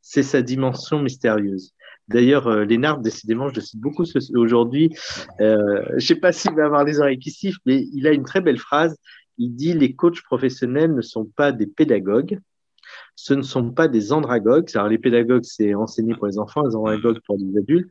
[0.00, 1.74] c'est sa dimension mystérieuse.
[2.08, 4.90] D'ailleurs, euh, Lénard, décidément, je le cite beaucoup aujourd'hui.
[5.40, 8.12] Euh, je ne sais pas s'il va avoir les oreilles qui sifflent, mais il a
[8.12, 8.96] une très belle phrase.
[9.38, 12.38] Il dit Les coachs professionnels ne sont pas des pédagogues,
[13.14, 14.68] ce ne sont pas des andragogues.
[14.74, 17.90] Alors, les pédagogues, c'est enseigner pour les enfants, les andragogues pour les adultes,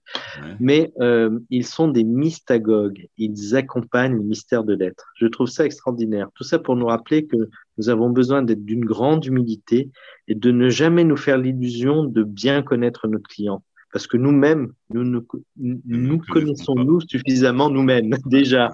[0.59, 3.07] mais euh, ils sont des mystagogues.
[3.17, 5.05] Ils accompagnent le mystère de l'être.
[5.15, 6.29] Je trouve ça extraordinaire.
[6.35, 7.37] Tout ça pour nous rappeler que
[7.77, 9.89] nous avons besoin d'être d'une grande humilité
[10.27, 14.71] et de ne jamais nous faire l'illusion de bien connaître notre client parce que nous-mêmes,
[14.93, 18.71] nous, nous, connaissons nous suffisamment nous-mêmes déjà.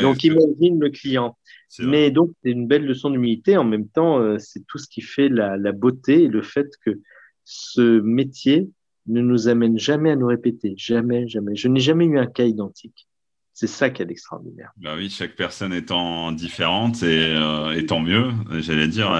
[0.00, 1.36] donc imagine le client.
[1.80, 3.56] Mais donc c'est une belle leçon d'humilité.
[3.56, 7.00] En même temps, euh, c'est tout ce qui fait la, beauté et le fait que
[7.44, 8.68] ce métier
[9.06, 11.54] ne nous amène jamais à nous répéter, jamais, jamais.
[11.54, 13.06] Je n'ai jamais eu un cas identique.
[13.52, 14.70] C'est ça qui est extraordinaire.
[14.76, 19.10] Bah oui, chaque personne étant différente et, euh, tant mieux, j'allais dire.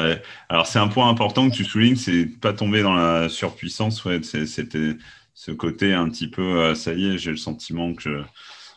[0.50, 4.04] Alors c'est un point important que tu soulignes, c'est pas tomber dans la surpuissance.
[4.04, 4.96] Ouais, c'était
[5.36, 8.22] ce côté un petit peu, euh, ça y est, j'ai le sentiment que je,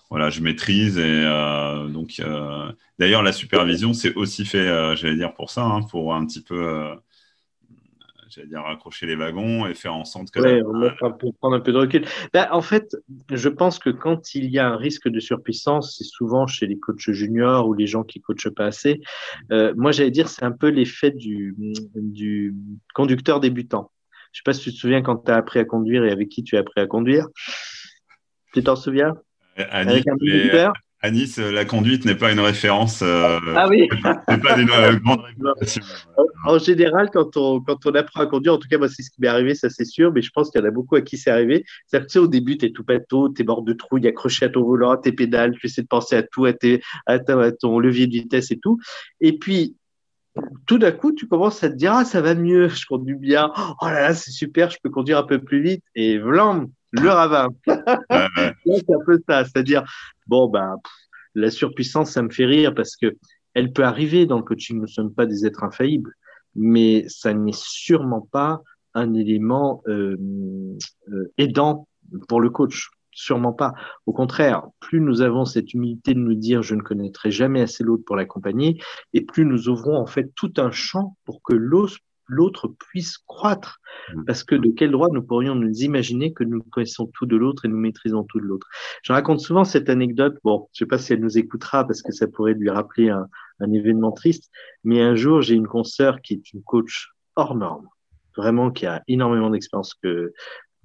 [0.09, 0.97] voilà, je maîtrise.
[0.97, 5.83] Et euh, donc, euh, d'ailleurs, la supervision, c'est aussi fait, j'allais dire, pour ça, hein,
[5.83, 6.89] pour un petit peu,
[8.27, 10.41] j'allais dire, raccrocher les wagons et faire en sorte que.
[10.41, 12.05] Oui, pour prendre un peu de recul.
[12.33, 12.93] Ben, en fait,
[13.31, 16.77] je pense que quand il y a un risque de surpuissance, c'est souvent chez les
[16.77, 18.99] coachs juniors ou les gens qui coachent pas assez.
[19.49, 21.55] moi, j'allais dire, c'est un peu l'effet du,
[21.95, 22.53] du
[22.93, 23.91] conducteur débutant.
[24.31, 26.29] Je sais pas si tu te souviens quand tu as appris à conduire et avec
[26.29, 27.27] qui tu as appris à conduire.
[28.53, 29.15] Tu t'en souviens?
[31.01, 33.01] À nice, euh, la conduite n'est pas une référence.
[33.01, 33.87] Euh, ah oui.
[34.27, 35.21] c'est pas une euh, grande
[35.61, 36.07] référence.
[36.45, 39.09] En général, quand on, quand on apprend à conduire, en tout cas, moi, c'est ce
[39.09, 41.01] qui m'est arrivé, ça c'est sûr, mais je pense qu'il y en a beaucoup à
[41.01, 41.63] qui c'est arrivé.
[41.87, 44.07] C'est-à-dire que tu sais, au début, tu es tout pâteau, tu es mort de trouille,
[44.07, 46.81] accroché à ton volant, à tes pédales, tu essaies de penser à tout, à, tes,
[47.05, 48.77] à ton levier de vitesse et tout.
[49.21, 49.77] Et puis,
[50.65, 53.51] tout d'un coup, tu commences à te dire, ah, ça va mieux, je conduis bien,
[53.57, 57.09] oh là là, c'est super, je peux conduire un peu plus vite, et vlam, le
[57.09, 57.49] ravin.
[57.67, 59.83] c'est un peu ça, c'est-à-dire,
[60.27, 60.75] bon, ben,
[61.35, 63.15] la surpuissance, ça me fait rire parce que
[63.53, 66.13] elle peut arriver dans le coaching, nous ne sommes pas des êtres infaillibles,
[66.55, 68.61] mais ça n'est sûrement pas
[68.93, 70.17] un élément euh,
[71.09, 71.87] euh, aidant
[72.27, 72.89] pour le coach.
[73.21, 73.73] Sûrement pas.
[74.05, 77.83] Au contraire, plus nous avons cette humilité de nous dire je ne connaîtrai jamais assez
[77.83, 82.67] l'autre pour l'accompagner, et plus nous ouvrons en fait tout un champ pour que l'autre
[82.79, 83.81] puisse croître.
[84.13, 84.23] Mmh.
[84.23, 87.65] Parce que de quel droit nous pourrions nous imaginer que nous connaissons tout de l'autre
[87.65, 88.67] et nous maîtrisons tout de l'autre?
[89.03, 92.01] Je raconte souvent cette anecdote, bon, je ne sais pas si elle nous écoutera parce
[92.01, 93.27] que ça pourrait lui rappeler un,
[93.59, 94.49] un événement triste,
[94.85, 97.89] mais un jour j'ai une consoeur qui est une coach hors norme,
[98.37, 100.31] vraiment qui a énormément d'expérience que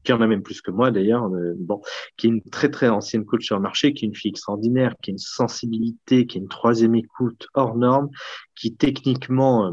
[0.05, 1.80] qui en a même plus que moi d'ailleurs, euh, bon,
[2.16, 4.94] qui est une très très ancienne coach sur le marché, qui est une fille extraordinaire,
[5.02, 8.11] qui a une sensibilité, qui a une troisième écoute hors norme,
[8.55, 9.72] qui techniquement, euh,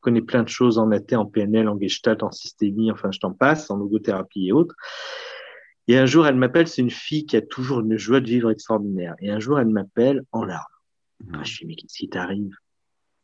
[0.00, 3.32] connais plein de choses en AT, en PNL, en Gestalt, en systémie, enfin, je t'en
[3.32, 4.76] passe, en logothérapie et autres.
[5.88, 8.50] Et un jour, elle m'appelle, c'est une fille qui a toujours une joie de vivre
[8.50, 9.14] extraordinaire.
[9.20, 10.62] Et un jour, elle m'appelle en larmes.
[11.32, 12.54] Ah, je lui dis, mais qu'est-ce qui t'arrive?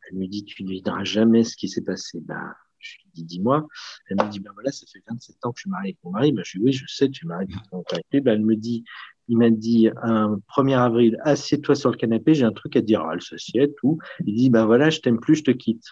[0.09, 2.21] Elle me dit, tu ne diras jamais ce qui s'est passé.
[2.21, 2.53] Ben,
[2.83, 3.67] je lui dis, dis-moi.
[4.09, 6.11] Elle me dit, ben voilà, ça fait 27 ans que je suis mariée avec mon
[6.11, 6.33] mari.
[6.33, 8.21] Ben, je lui dis, oui, je sais, tu es mariée avec mari.
[8.21, 8.85] Ben, elle me dit,
[9.29, 12.87] il m'a dit, un 1er avril, assieds-toi sur le canapé, j'ai un truc à te
[12.87, 13.05] dire.
[13.13, 13.99] Elle s'assied, tout.
[14.25, 15.85] Il dit, ben voilà, je t'aime plus, je te quitte.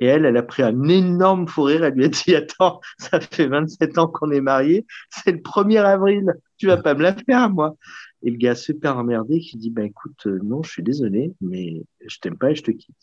[0.00, 1.84] Et elle, elle a pris un énorme fou rire.
[1.84, 4.86] Elle lui a dit, attends, ça fait 27 ans qu'on est mariés.
[5.10, 6.34] C'est le 1er avril.
[6.58, 7.76] Tu vas pas me la faire, moi.
[8.22, 11.82] Et le gars super emmerdé qui dit, ben écoute, euh, non, je suis désolé, mais
[12.06, 12.96] je t'aime pas et je te quitte.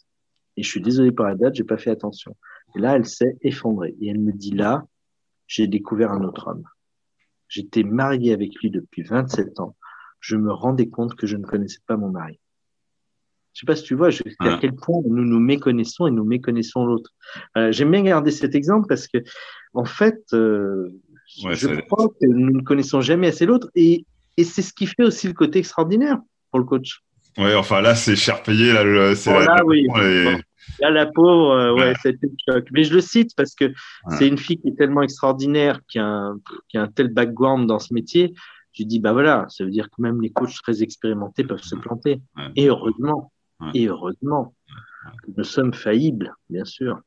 [0.57, 2.35] Et je suis désolé pour la date, j'ai pas fait attention.
[2.75, 3.95] Et là, elle s'est effondrée.
[4.01, 4.83] Et elle me dit, là,
[5.47, 6.63] j'ai découvert un autre homme.
[7.47, 9.75] J'étais marié avec lui depuis 27 ans.
[10.19, 12.39] Je me rendais compte que je ne connaissais pas mon mari.
[13.53, 14.09] Je sais pas si tu vois
[14.39, 17.11] à quel point nous nous méconnaissons et nous méconnaissons l'autre.
[17.57, 19.17] Euh, J'aime bien garder cet exemple parce que,
[19.73, 20.89] en fait, euh,
[21.27, 24.05] je crois que nous ne connaissons jamais assez l'autre et,
[24.37, 26.19] et c'est ce qui fait aussi le côté extraordinaire
[26.49, 27.01] pour le coach.
[27.37, 28.71] Oui, enfin là, c'est cher payé.
[28.71, 29.87] Là, c'est là, oui.
[30.79, 32.67] Là, la pauvre, euh, ouais, c'était le choc.
[32.71, 33.71] Mais je le cite parce que
[34.09, 36.39] c'est une fille qui est tellement extraordinaire, qui a, un,
[36.69, 38.33] qui a un tel background dans ce métier.
[38.73, 41.75] Je dis, bah voilà, ça veut dire que même les coachs très expérimentés peuvent se
[41.75, 42.21] planter.
[42.55, 43.31] Et heureusement.
[43.73, 44.55] Et heureusement,
[45.37, 46.99] nous sommes faillibles, bien sûr.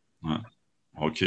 [1.01, 1.25] Ok.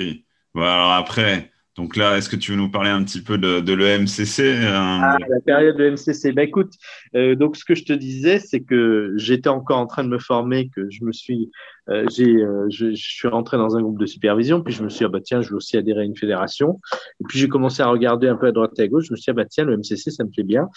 [0.53, 3.59] Bon, alors après, donc là, est-ce que tu veux nous parler un petit peu de,
[3.59, 6.33] de l'EMCC euh, ah, La période de l'EMCC.
[6.33, 6.73] Ben, écoute,
[7.15, 10.17] euh, donc ce que je te disais, c'est que j'étais encore en train de me
[10.17, 11.51] former, que je me suis,
[11.89, 14.89] euh, j'ai, euh, je, je, suis rentré dans un groupe de supervision, puis je me
[14.89, 16.79] suis dit, ah, bah, tiens, je veux aussi adhérer à une fédération.
[17.21, 19.05] Et puis j'ai commencé à regarder un peu à droite et à gauche.
[19.05, 20.69] Je me suis dit, ah, bah, tiens, le MCC, ça me plaît bien.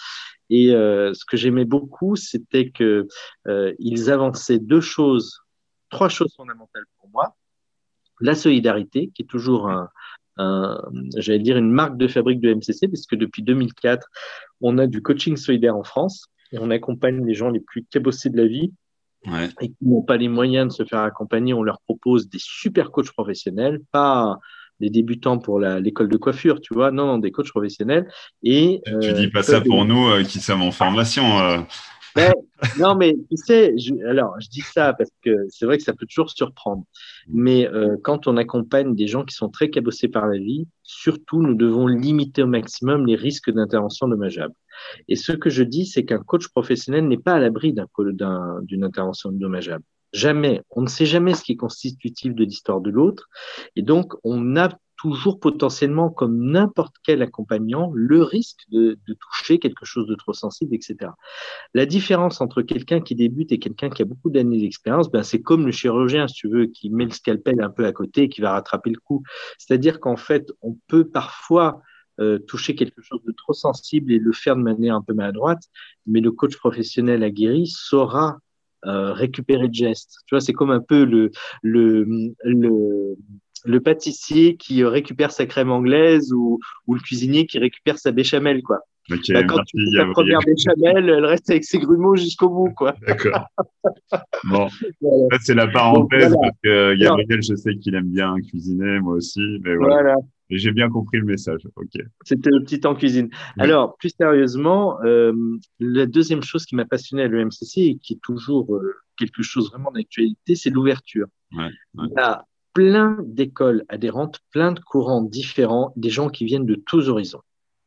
[0.51, 3.07] Et ce que j'aimais beaucoup, c'était que
[3.79, 5.39] ils avançaient deux choses,
[5.89, 7.35] trois choses fondamentales pour moi.
[8.19, 9.89] La solidarité, qui est toujours un,
[10.37, 14.07] j'allais dire, une marque de fabrique de MCC, puisque depuis 2004,
[14.61, 18.29] on a du coaching solidaire en France et on accompagne les gens les plus cabossés
[18.29, 18.71] de la vie
[19.61, 21.53] et qui n'ont pas les moyens de se faire accompagner.
[21.53, 24.39] On leur propose des super coachs professionnels, pas
[24.79, 28.07] des débutants pour l'école de coiffure, tu vois, non, non, des coachs professionnels.
[28.41, 31.39] Et, tu dis pas ça pour nous euh, qui sommes en formation.
[31.39, 31.59] Euh
[32.79, 33.73] non, mais tu sais,
[34.07, 36.83] alors je dis ça parce que c'est vrai que ça peut toujours surprendre.
[37.27, 41.41] Mais euh, quand on accompagne des gens qui sont très cabossés par la vie, surtout,
[41.41, 44.53] nous devons limiter au maximum les risques d'intervention dommageable.
[45.07, 49.31] Et ce que je dis, c'est qu'un coach professionnel n'est pas à l'abri d'une intervention
[49.31, 49.83] dommageable.
[50.13, 50.61] Jamais.
[50.71, 53.29] On ne sait jamais ce qui est constitutif de l'histoire de l'autre.
[53.75, 54.69] Et donc, on a
[55.01, 60.33] toujours potentiellement, comme n'importe quel accompagnant, le risque de, de, toucher quelque chose de trop
[60.33, 61.11] sensible, etc.
[61.73, 65.41] La différence entre quelqu'un qui débute et quelqu'un qui a beaucoup d'années d'expérience, ben c'est
[65.41, 68.29] comme le chirurgien, si tu veux, qui met le scalpel un peu à côté et
[68.29, 69.23] qui va rattraper le coup.
[69.57, 71.81] C'est-à-dire qu'en fait, on peut parfois
[72.19, 75.63] euh, toucher quelque chose de trop sensible et le faire de manière un peu maladroite,
[76.05, 78.37] mais le coach professionnel aguerri saura
[78.85, 80.17] euh, récupérer le geste.
[80.27, 81.31] Tu vois, c'est comme un peu le,
[81.63, 82.05] le,
[82.43, 83.15] le
[83.65, 88.61] le pâtissier qui récupère sa crème anglaise ou, ou le cuisinier qui récupère sa béchamel,
[88.63, 88.79] quoi.
[89.09, 92.95] bah, quand tu fais ta première béchamel, elle reste avec ses grumeaux jusqu'au bout, quoi.
[93.07, 93.47] D'accord.
[94.45, 94.67] Bon,
[95.41, 99.75] c'est la parenthèse parce que Gabriel, je sais qu'il aime bien cuisiner, moi aussi, mais
[99.75, 100.15] voilà.
[100.51, 101.61] Et j'ai bien compris le message.
[101.77, 102.01] Ok.
[102.25, 103.29] C'était le petit temps cuisine.
[103.57, 105.31] Alors, plus sérieusement, euh,
[105.79, 109.71] la deuxième chose qui m'a passionné à l'EMCC et qui est toujours euh, quelque chose
[109.71, 111.27] vraiment d'actualité, c'est l'ouverture.
[111.53, 112.07] Ouais, ouais
[112.73, 117.41] plein d'écoles adhérentes, plein de courants différents, des gens qui viennent de tous horizons.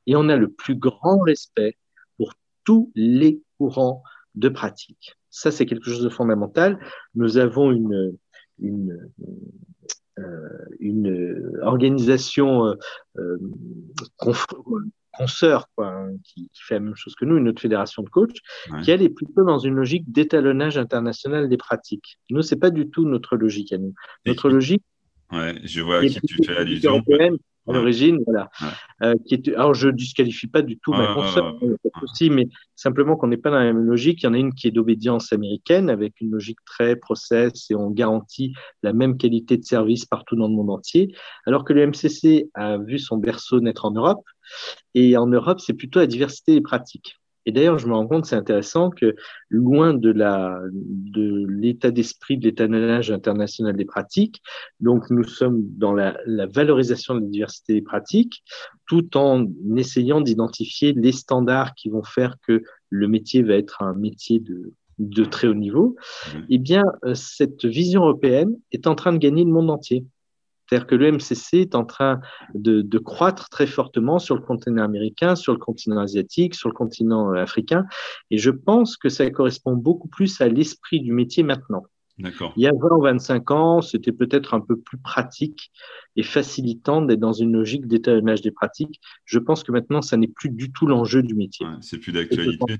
[0.06, 1.76] Et on a le plus grand respect
[2.16, 4.02] pour tous les courants
[4.34, 5.16] de pratique.
[5.30, 6.78] Ça, c'est quelque chose de fondamental.
[7.14, 8.18] Nous avons une,
[10.18, 12.74] euh, une organisation euh,
[13.18, 13.38] euh
[15.16, 18.08] consoeur quoi, hein, qui, qui, fait la même chose que nous, une autre fédération de
[18.08, 18.38] coachs,
[18.82, 22.18] qui elle est plutôt dans une logique d'étalonnage international des pratiques.
[22.30, 23.94] Nous, c'est pas du tout notre logique à nous.
[24.26, 24.82] Notre logique.
[25.32, 27.02] Ouais, je vois à qui tu fais allusion.
[27.66, 28.50] À l'origine, voilà.
[29.02, 31.56] Euh, qui est, alors, je disqualifie pas du tout ma consoeur,
[32.02, 34.22] aussi, mais simplement qu'on n'est pas dans la même logique.
[34.22, 37.74] Il y en a une qui est d'obédience américaine, avec une logique très process, et
[37.74, 38.52] on garantit
[38.82, 41.14] la même qualité de service partout dans le monde entier,
[41.46, 44.24] alors que le MCC a vu son berceau naître en Europe,
[44.94, 47.18] et en Europe, c'est plutôt la diversité des pratiques.
[47.46, 49.14] Et d'ailleurs, je me rends compte, c'est intéressant que
[49.48, 54.42] loin de la de l'état d'esprit de l'étalonnage international des pratiques,
[54.80, 58.42] donc nous sommes dans la, la, valorisation de la diversité des pratiques,
[58.86, 63.94] tout en essayant d'identifier les standards qui vont faire que le métier va être un
[63.94, 65.96] métier de de très haut niveau.
[66.26, 66.38] Mmh.
[66.50, 70.04] Eh bien, euh, cette vision européenne est en train de gagner le monde entier.
[70.74, 72.20] C'est-à-dire que le MCC est en train
[72.54, 76.74] de, de, croître très fortement sur le continent américain, sur le continent asiatique, sur le
[76.74, 77.84] continent euh, africain.
[78.32, 81.84] Et je pense que ça correspond beaucoup plus à l'esprit du métier maintenant.
[82.56, 85.70] Il y a 20 ou 25 ans, c'était peut-être un peu plus pratique
[86.16, 89.00] et facilitant d'être dans une logique d'étalonnage des pratiques.
[89.24, 91.66] Je pense que maintenant, ça n'est plus du tout l'enjeu du métier.
[91.80, 92.76] c'est plus d'actualité.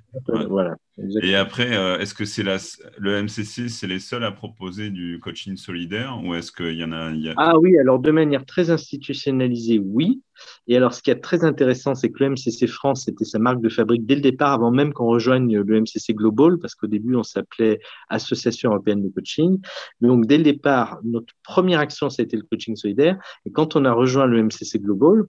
[0.49, 0.77] Voilà.
[1.23, 5.57] Et après, euh, est-ce que c'est le MCC, c'est les seuls à proposer du coaching
[5.57, 10.23] solidaire ou est-ce qu'il y en a, Ah oui, alors de manière très institutionnalisée, oui.
[10.67, 13.61] Et alors, ce qui est très intéressant, c'est que le MCC France, c'était sa marque
[13.61, 17.15] de fabrique dès le départ, avant même qu'on rejoigne le MCC Global, parce qu'au début,
[17.17, 19.61] on s'appelait Association européenne de coaching.
[20.01, 23.19] Donc, dès le départ, notre première action, ça a été le coaching solidaire.
[23.47, 25.25] Et quand on a rejoint le MCC Global,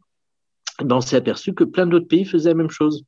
[0.80, 3.04] ben, on s'est aperçu que plein d'autres pays faisaient la même chose.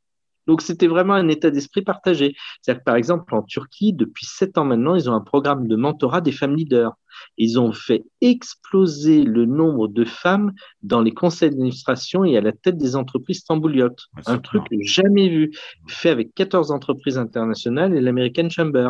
[0.47, 2.35] Donc, c'était vraiment un état d'esprit partagé.
[2.61, 5.75] C'est-à-dire que, par exemple, en Turquie, depuis sept ans maintenant, ils ont un programme de
[5.75, 6.93] mentorat des femmes leaders.
[7.37, 12.51] Ils ont fait exploser le nombre de femmes dans les conseils d'administration et à la
[12.51, 14.07] tête des entreprises tambouliotes.
[14.25, 15.51] un truc jamais vu,
[15.87, 18.89] fait avec 14 entreprises internationales et l'American Chamber.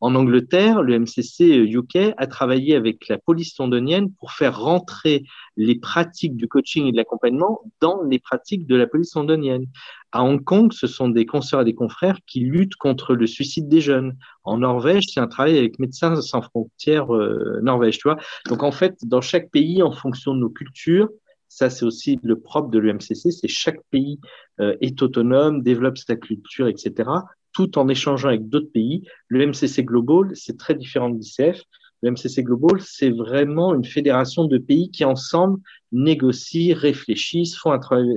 [0.00, 5.24] En Angleterre, le MCC UK a travaillé avec la police londonienne pour faire rentrer
[5.56, 9.66] les pratiques du coaching et de l'accompagnement dans les pratiques de la police londonienne.
[10.14, 13.68] À Hong Kong, ce sont des consoeurs et des confrères qui luttent contre le suicide
[13.68, 14.18] des jeunes.
[14.44, 18.18] En Norvège, c'est un travail avec Médecins sans frontières euh, Norvège, tu vois.
[18.48, 21.08] Donc, en fait, dans chaque pays, en fonction de nos cultures,
[21.48, 24.18] ça, c'est aussi le propre de l'UMCC, c'est chaque pays
[24.60, 27.10] euh, est autonome, développe sa culture, etc.,
[27.52, 29.06] tout en échangeant avec d'autres pays.
[29.28, 31.62] Le MCC Global, c'est très différent de l'ICF.
[32.00, 35.60] Le MCC Global, c'est vraiment une fédération de pays qui ensemble
[35.92, 38.08] négocient, réfléchissent, font un travail,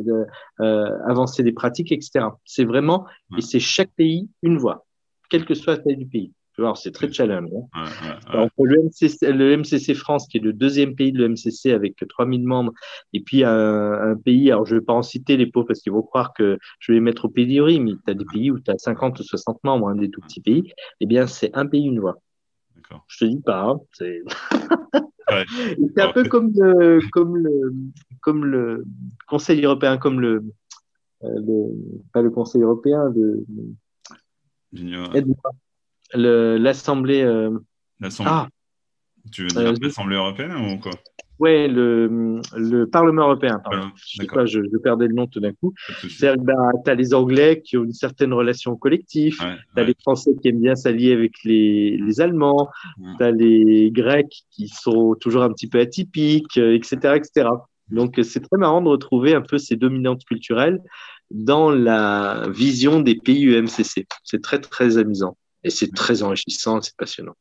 [0.61, 2.27] euh, avancer des pratiques, etc.
[2.45, 3.05] C'est vraiment,
[3.37, 4.85] et c'est chaque pays une voix,
[5.29, 6.31] quelle que soit la taille du pays.
[6.75, 7.49] C'est très challenge.
[7.73, 8.47] Hein.
[8.57, 12.71] le, MCC, France, qui est le deuxième pays de l'MCC avec 3000 membres,
[13.13, 15.91] et puis un, pays, alors je ne vais pas en citer les pauvres parce qu'ils
[15.91, 18.59] vont croire que je vais les mettre au pédigree, mais tu as des pays où
[18.59, 21.85] tu as 50 ou 60 membres, des tout petits pays, eh bien, c'est un pays,
[21.85, 22.19] une voix.
[23.07, 24.21] Je te dis pas, hein, c'est.
[25.27, 27.73] un peu comme le, comme, le,
[28.21, 28.85] comme le
[29.27, 30.45] Conseil européen, comme le,
[31.23, 33.43] euh, le pas le Conseil européen, de
[36.13, 37.21] l'Assemblée.
[37.21, 37.57] Euh...
[38.19, 38.47] Ah,
[39.31, 40.91] tu veux dire euh, l'Assemblée européenne ou quoi?
[41.37, 43.59] Oui, le, le, Parlement européen.
[43.61, 43.91] Pardon.
[43.97, 45.73] je, sais pas, je, je, perdais le nom tout d'un coup.
[46.21, 50.31] Bah, tu as les Anglais qui ont une certaine relation collective, tu as les Français
[50.41, 52.69] qui aiment bien s'allier avec les, les Allemands,
[53.17, 56.99] tu as les Grecs qui sont toujours un petit peu atypiques, etc.
[57.05, 57.49] Euh, etc.
[57.89, 60.81] Donc, c'est très marrant de retrouver un peu ces dominantes culturelles
[61.31, 64.07] dans la vision des pays UMCC.
[64.23, 65.35] C'est très, très amusant.
[65.65, 67.35] Et c'est très enrichissant, c'est passionnant.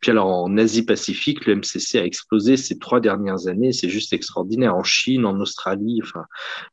[0.00, 3.72] Puis alors en Asie-Pacifique, le MCC a explosé ces trois dernières années.
[3.72, 4.76] C'est juste extraordinaire.
[4.76, 6.24] En Chine, en Australie, enfin,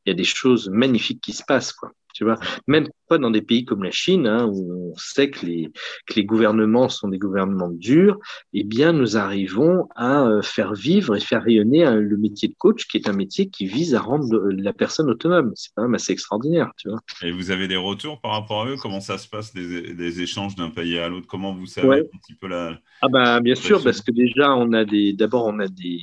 [0.05, 1.91] il y a des choses magnifiques qui se passent, quoi.
[2.17, 5.45] Tu vois, même pas dans des pays comme la Chine, hein, où on sait que
[5.45, 5.69] les,
[6.07, 8.17] que les gouvernements sont des gouvernements durs,
[8.53, 12.55] eh bien, nous arrivons à euh, faire vivre et faire rayonner hein, le métier de
[12.57, 15.51] coach, qui est un métier qui vise à rendre la personne autonome.
[15.53, 17.01] C'est quand même assez extraordinaire, tu vois.
[17.21, 18.77] Et vous avez des retours par rapport à eux?
[18.81, 21.27] Comment ça se passe, des, échanges d'un pays à l'autre?
[21.27, 22.79] Comment vous savez un petit peu la...
[23.03, 25.99] Ah ben, bien sûr, parce que déjà, on a des, d'abord, on a des,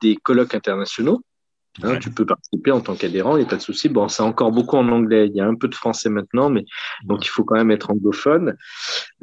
[0.00, 1.22] des colloques internationaux
[1.82, 3.88] Hein, tu peux participer en tant qu'adhérent, il n'y a pas de souci.
[3.88, 5.26] Bon, c'est encore beaucoup en anglais.
[5.26, 6.64] Il y a un peu de français maintenant, mais
[7.04, 8.56] donc il faut quand même être anglophone.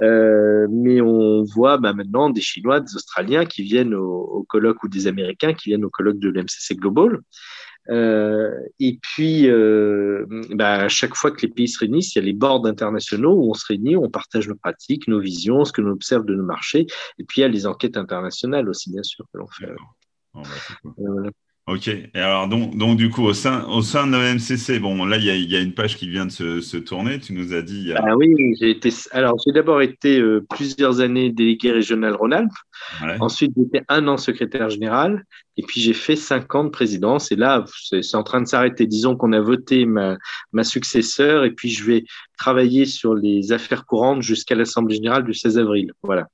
[0.01, 4.83] Euh, mais on voit bah, maintenant des Chinois, des Australiens qui viennent au, au, colloque
[4.83, 7.21] ou des Américains qui viennent au colloque de l'MCC Global.
[7.89, 12.21] Euh, et puis, euh, bah, à chaque fois que les pays se réunissent, il y
[12.21, 15.71] a les boards internationaux où on se réunit, on partage nos pratiques, nos visions, ce
[15.71, 16.85] que l'on observe de nos marchés.
[17.17, 19.67] Et puis, il y a les enquêtes internationales aussi, bien sûr, que l'on fait.
[20.33, 20.41] Bah,
[20.97, 21.29] voilà.
[21.67, 21.87] Ok.
[21.87, 25.23] Et alors, donc, donc, du coup, au sein, au sein de l'OMCC, bon, là, il
[25.23, 27.19] y a, y a, une page qui vient de se, se tourner.
[27.19, 27.93] Tu nous as dit.
[27.95, 28.89] Ah oui, j'ai été.
[29.11, 32.51] Alors, j'ai d'abord été euh, plusieurs années délégué régional Rhône-Alpes.
[33.19, 35.23] Ensuite, j'étais un an secrétaire général.
[35.55, 37.31] Et puis, j'ai fait cinq ans de présidence.
[37.31, 37.63] Et là,
[38.01, 38.87] c'est en train de s'arrêter.
[38.87, 40.17] Disons qu'on a voté ma,
[40.53, 41.45] ma successeur.
[41.45, 42.05] Et puis, je vais
[42.39, 45.91] travailler sur les affaires courantes jusqu'à l'Assemblée générale du 16 avril.
[46.01, 46.27] Voilà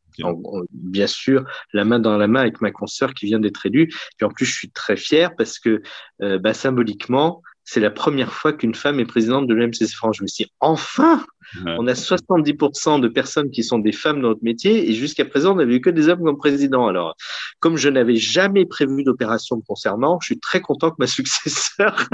[0.72, 3.90] bien sûr, la main dans la main avec ma consoeur qui vient d'être élue.
[4.20, 5.82] Et en plus, je suis très fier parce que
[6.22, 10.16] euh, bah, symboliquement, c'est la première fois qu'une femme est présidente de l'MCC France.
[10.20, 11.26] Je me suis dit, enfin,
[11.66, 15.52] on a 70% de personnes qui sont des femmes dans notre métier et jusqu'à présent,
[15.52, 16.88] on n'avait eu que des hommes comme président.
[16.88, 17.18] Alors,
[17.60, 22.08] comme je n'avais jamais prévu d'opération concernant, je suis très content que ma successeur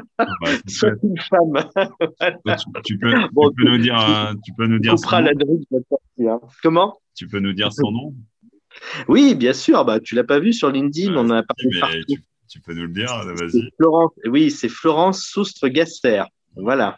[0.67, 1.69] soit une femme.
[2.83, 6.31] tu, peux, nous dire, tu peux nous dire son nom.
[6.31, 6.39] Hein.
[6.63, 6.97] Comment?
[7.15, 8.15] Tu peux nous dire son nom?
[9.07, 9.85] Oui, bien sûr.
[9.85, 12.23] Bah, tu l'as pas vu sur LinkedIn, on en a parlé partout tu
[12.59, 13.69] peux nous le dire Vas-y.
[13.77, 16.23] Florence, oui, c'est Florence Soustre-Gasser.
[16.55, 16.97] Voilà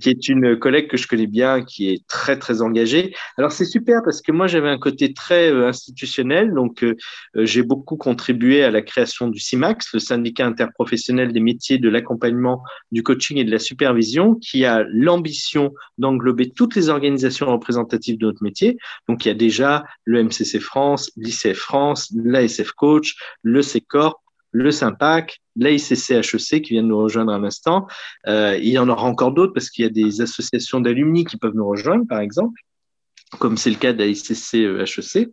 [0.00, 3.14] qui est une collègue que je connais bien, qui est très très engagée.
[3.38, 6.96] Alors c'est super parce que moi j'avais un côté très euh, institutionnel, donc euh,
[7.36, 11.88] euh, j'ai beaucoup contribué à la création du CIMAX, le syndicat interprofessionnel des métiers de
[11.88, 12.62] l'accompagnement,
[12.92, 18.26] du coaching et de la supervision, qui a l'ambition d'englober toutes les organisations représentatives de
[18.26, 18.76] notre métier.
[19.08, 24.20] Donc il y a déjà le MCC France, l'ICF France, l'ASF Coach, le CECOR,
[24.56, 27.86] le SIMPAC, l'AICC HEC qui vient de nous rejoindre un instant.
[28.26, 31.36] Euh, il y en aura encore d'autres parce qu'il y a des associations d'alumni qui
[31.36, 32.58] peuvent nous rejoindre, par exemple,
[33.38, 35.28] comme c'est le cas d'AICC HEC.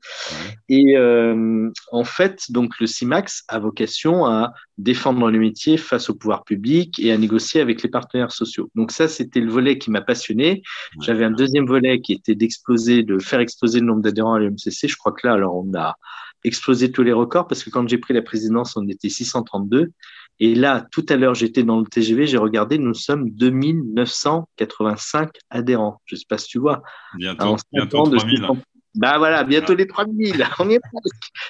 [0.68, 6.16] Et euh, en fait, donc le CIMAX a vocation à défendre le métier face au
[6.16, 8.70] pouvoir public et à négocier avec les partenaires sociaux.
[8.76, 10.64] Donc ça, c'était le volet qui m'a passionné.
[11.02, 14.90] J'avais un deuxième volet qui était d'exploser, de faire exploser le nombre d'adhérents à l'UMCC.
[14.90, 15.96] Je crois que là, alors on a
[16.44, 19.92] exploser tous les records parce que quand j'ai pris la présidence, on était 632.
[20.40, 26.02] Et là, tout à l'heure, j'étais dans le TGV, j'ai regardé, nous sommes 2985 adhérents.
[26.06, 26.82] Je ne sais pas si tu vois.
[27.18, 28.48] Bientôt, bientôt 3000.
[28.96, 30.46] Bah voilà, bientôt les 3000.
[30.60, 30.80] On est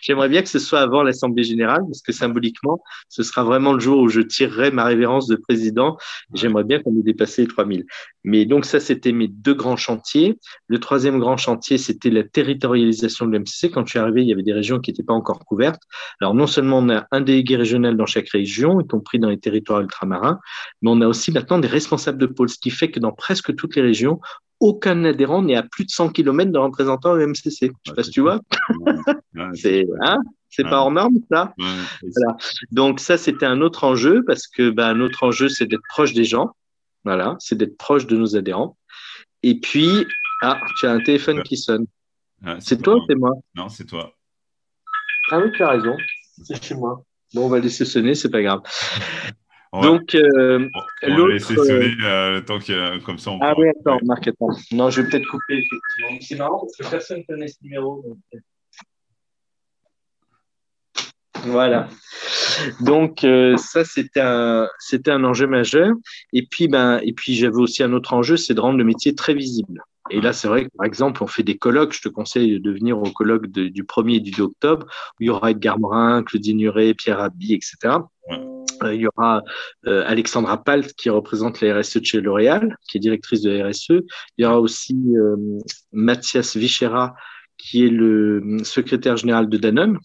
[0.02, 3.80] J'aimerais bien que ce soit avant l'Assemblée générale, parce que symboliquement, ce sera vraiment le
[3.80, 5.98] jour où je tirerai ma révérence de président.
[6.34, 7.86] J'aimerais bien qu'on ait dépassé les 3000.
[8.24, 10.40] Mais donc ça, c'était mes deux grands chantiers.
[10.68, 13.72] Le troisième grand chantier, c'était la territorialisation de l'MCC.
[13.72, 15.82] Quand je suis arrivé, il y avait des régions qui n'étaient pas encore couvertes.
[16.22, 19.40] Alors non seulement on a un délégué régional dans chaque région, y compris dans les
[19.40, 20.40] territoires ultramarins,
[20.82, 23.54] mais on a aussi maintenant des responsables de pôle, ce qui fait que dans presque
[23.56, 24.20] toutes les régions,
[24.64, 27.58] aucun adhérent n'est à plus de 100 km de représentant au MCC.
[27.62, 28.40] Je ne sais pas si tu vois.
[29.54, 30.18] c'est hein
[30.50, 31.54] c'est pas hors norme, ça.
[31.58, 32.38] Voilà.
[32.72, 36.14] Donc ça, c'était un autre enjeu parce que ben, un autre enjeu, c'est d'être proche
[36.14, 36.52] des gens.
[37.04, 38.78] Voilà, c'est d'être proche de nos adhérents.
[39.42, 39.90] Et puis,
[40.42, 41.86] ah, tu as un téléphone qui sonne.
[42.60, 43.32] c'est toi ou c'est moi?
[43.56, 44.14] Non, c'est toi.
[45.32, 45.98] Ah oui, tu as raison.
[46.44, 47.04] C'est chez moi.
[47.34, 48.62] Bon, on va laisser sonner, c'est pas grave.
[49.82, 50.70] Donc, euh,
[51.02, 54.28] on va laisser sonner euh, le temps que, comme ça on Ah oui, attends, Marc,
[54.28, 54.50] attends.
[54.72, 56.20] Non, je vais peut-être couper, effectivement.
[56.22, 58.04] C'est marrant parce que personne ne connaît ce numéro.
[58.06, 58.42] Donc...
[61.46, 61.90] Voilà.
[62.80, 65.94] Donc euh, ça c'était un c'était un enjeu majeur.
[66.32, 69.14] Et puis ben et puis j'avais aussi un autre enjeu, c'est de rendre le métier
[69.16, 69.82] très visible.
[70.10, 71.94] Et là, c'est vrai que, par exemple, on fait des colloques.
[71.94, 75.28] Je te conseille de venir au colloque du 1er et du 2 octobre, où il
[75.28, 78.00] y aura Edgar Morin, Claudine Nuret, Pierre Rabhi, etc.
[78.30, 79.42] Euh, il y aura
[79.88, 83.68] euh, Alexandra Palt, qui représente la RSE de chez L'Oréal, qui est directrice de la
[83.68, 84.04] RSE.
[84.38, 85.36] Il y aura aussi euh,
[85.92, 87.16] Mathias Vichera,
[87.58, 90.00] qui est le secrétaire général de Danone.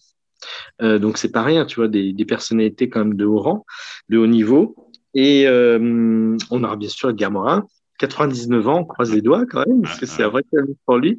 [0.81, 3.65] Euh, donc c'est pas rien, tu vois, des, des, personnalités quand même de haut rang,
[4.09, 4.75] de haut niveau.
[5.13, 7.65] Et euh, on aura bien sûr Edgar Morin,
[7.99, 10.97] 99 ans, on croise les doigts quand même, parce que c'est un vrai challenge pour
[10.97, 11.17] lui.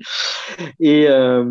[0.78, 1.44] Et euh,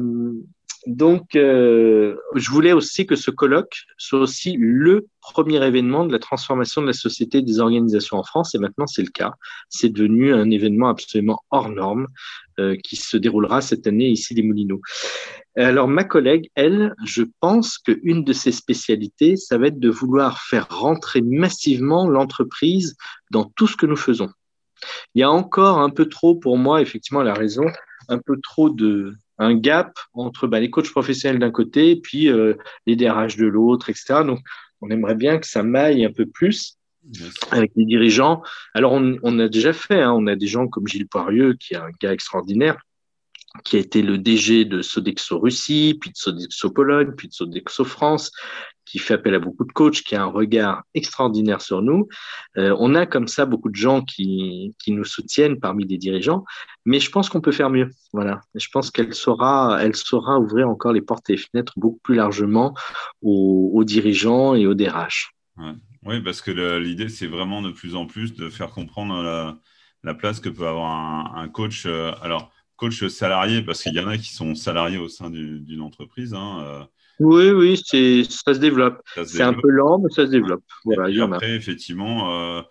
[0.87, 6.19] donc, euh, je voulais aussi que ce colloque soit aussi le premier événement de la
[6.19, 9.33] transformation de la société des organisations en France, et maintenant c'est le cas.
[9.67, 12.07] C'est devenu un événement absolument hors norme
[12.59, 14.81] euh, qui se déroulera cette année ici les Moulineaux.
[15.55, 20.41] Alors, ma collègue, elle, je pense qu'une de ses spécialités, ça va être de vouloir
[20.41, 22.95] faire rentrer massivement l'entreprise
[23.31, 24.29] dans tout ce que nous faisons.
[25.13, 27.65] Il y a encore un peu trop, pour moi, effectivement, la raison,
[28.07, 32.29] un peu trop de un gap entre bah, les coachs professionnels d'un côté et puis
[32.29, 34.23] euh, les DRH de l'autre, etc.
[34.25, 34.39] Donc,
[34.81, 36.77] on aimerait bien que ça maille un peu plus
[37.51, 38.43] avec les dirigeants.
[38.73, 41.73] Alors, on, on a déjà fait, hein, on a des gens comme Gilles Poirieux, qui
[41.73, 42.77] est un gars extraordinaire,
[43.63, 47.85] qui a été le DG de Sodexo Russie, puis de Sodexo Pologne, puis de Sodexo
[47.85, 48.31] France,
[48.89, 52.07] qui fait appel à beaucoup de coachs, qui a un regard extraordinaire sur nous.
[52.57, 56.43] Euh, on a comme ça beaucoup de gens qui, qui nous soutiennent parmi les dirigeants,
[56.85, 57.89] mais je pense qu'on peut faire mieux.
[58.13, 58.41] Voilà.
[58.55, 62.15] je pense qu'elle saura, elle saura ouvrir encore les portes et les fenêtres beaucoup plus
[62.15, 62.73] largement
[63.21, 65.31] aux, dirigeants et aux DRH.
[66.05, 69.57] Oui, parce que l'idée, c'est vraiment de plus en plus de faire comprendre la,
[70.03, 71.85] la place que peut avoir un, un coach.
[71.85, 75.81] Euh, alors, coach salarié, parce qu'il y en a qui sont salariés au sein d'une
[75.81, 76.33] entreprise.
[76.33, 76.83] Hein, euh,
[77.19, 79.01] oui, oui, ça se développe.
[79.25, 80.63] C'est un peu lent, mais ça se développe.
[80.85, 82.61] Voilà, et après, effectivement, euh,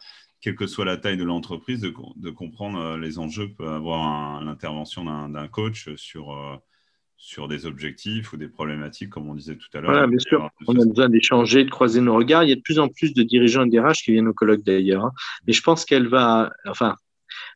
[0.41, 5.05] quelle que soit la taille de l'entreprise, de, comprendre euh, les enjeux peut avoir l'intervention
[5.29, 6.57] d'un coach sur, euh,
[7.19, 9.91] sur des objectifs ou des problématiques, comme on disait tout à l'heure.
[9.91, 10.49] Voilà, bien sûr.
[10.67, 12.45] On a besoin d'échanger, de croiser nos regards.
[12.45, 14.63] Il y a de plus en plus de dirigeants et DRH qui viennent au colloque
[14.63, 15.05] d'ailleurs.
[15.05, 15.13] Hein.
[15.47, 16.97] Mais je pense qu'elle va, enfin,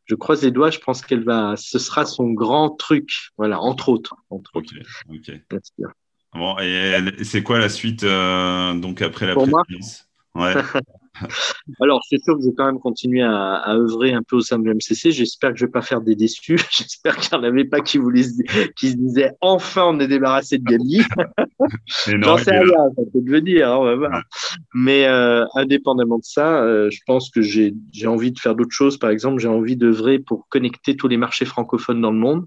[0.06, 3.88] je croise les doigts, je pense qu'elle va, ce sera son grand truc, voilà, entre
[3.88, 4.14] autres.
[4.28, 4.66] Entre ok,
[5.08, 5.40] ok.
[6.34, 10.08] Bon, et c'est quoi la suite euh, donc après la présidence?
[10.34, 10.54] Ouais.
[11.80, 14.40] Alors, c'est sûr que je vais quand même continuer à, à, œuvrer un peu au
[14.40, 15.10] sein de l'MCC.
[15.10, 16.58] J'espère que je vais pas faire des déçus.
[16.70, 18.24] J'espère qu'il n'y en avait pas qui, voulaient,
[18.76, 21.02] qui se disaient enfin on est débarrassé de Gabi.
[22.06, 23.70] J'en sais rien, ça peut devenir.
[23.70, 24.22] Hein, on va voir.
[24.74, 27.74] Mais euh, indépendamment de ça, euh, je pense que j'ai
[28.06, 28.98] envie de faire d'autres choses.
[28.98, 32.46] Par exemple, j'ai envie d'œuvrer pour connecter tous les marchés francophones dans le monde.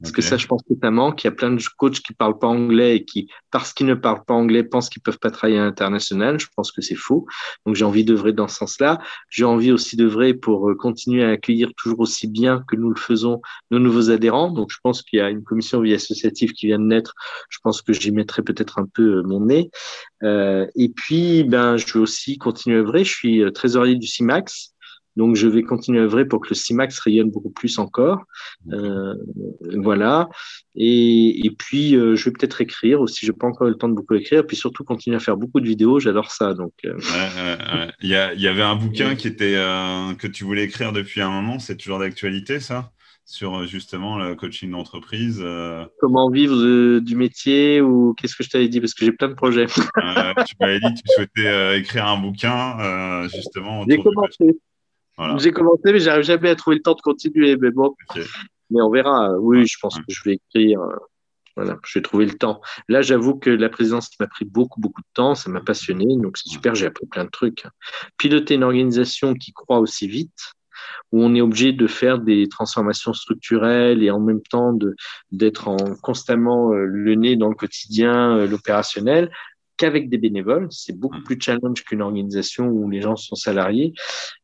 [0.00, 1.24] Parce que ça, je pense que ça manque.
[1.24, 3.94] Il y a plein de coachs qui parlent pas anglais et qui, parce qu'ils ne
[3.94, 6.38] parlent pas anglais, pensent qu'ils peuvent pas travailler à l'international.
[6.38, 7.26] Je pense que c'est faux.
[7.64, 8.98] Donc, j'ai envie d'œuvrer dans ce sens-là.
[9.30, 13.00] J'ai envie aussi d'œuvrer pour euh, continuer à accueillir toujours aussi bien que nous le
[13.00, 13.40] faisons
[13.70, 14.50] nos nouveaux adhérents.
[14.50, 17.14] Donc, je pense qu'il y a une commission vie associative qui vient de naître.
[17.48, 19.70] Je pense que j'y mettrai peut-être un peu euh, mon nez.
[20.22, 23.04] Euh, et puis, ben, je vais aussi continuer à œuvrer.
[23.04, 24.74] Je suis euh, trésorier du CIMAX.
[25.16, 28.24] Donc, je vais continuer à œuvrer pour que le CIMAX rayonne beaucoup plus encore.
[28.72, 29.14] Euh,
[29.76, 30.28] voilà.
[30.74, 33.24] Et, et puis, euh, je vais peut-être écrire aussi.
[33.24, 34.46] Je n'ai pas encore eu le temps de beaucoup écrire.
[34.46, 35.98] Puis surtout, continuer à faire beaucoup de vidéos.
[36.00, 36.54] J'adore ça.
[36.54, 36.94] Donc, euh...
[36.94, 39.54] ouais, ouais, Il, y a, il y avait un bouquin qui était
[40.18, 41.58] que tu voulais écrire depuis un moment.
[41.58, 42.92] C'est toujours d'actualité, ça?
[43.28, 45.40] Sur justement le coaching d'entreprise.
[45.42, 45.84] Euh...
[45.98, 48.78] Comment vivre de, du métier ou qu'est-ce que je t'avais dit?
[48.80, 49.64] Parce que j'ai plein de projets.
[49.64, 53.84] euh, tu m'avais dit que tu souhaitais euh, écrire un bouquin justement.
[53.88, 54.60] J'ai commencé.
[55.16, 55.36] Voilà.
[55.38, 57.56] J'ai commencé, mais j'arrive jamais à trouver le temps de continuer.
[57.56, 58.24] Mais bon, okay.
[58.70, 59.32] mais on verra.
[59.38, 60.80] Oui, je pense que je vais écrire.
[61.56, 62.60] Voilà, je vais trouver le temps.
[62.88, 65.34] Là, j'avoue que la présidence m'a pris beaucoup, beaucoup de temps.
[65.34, 66.04] Ça m'a passionné.
[66.18, 66.74] Donc, c'est super.
[66.74, 67.64] J'ai appris plein de trucs.
[68.18, 70.52] Piloter une organisation qui croit aussi vite,
[71.12, 74.76] où on est obligé de faire des transformations structurelles et en même temps
[75.32, 79.30] d'être en constamment euh, le nez dans le quotidien, euh, l'opérationnel,
[79.76, 80.68] qu'avec des bénévoles.
[80.70, 83.92] C'est beaucoup plus challenge qu'une organisation où les gens sont salariés.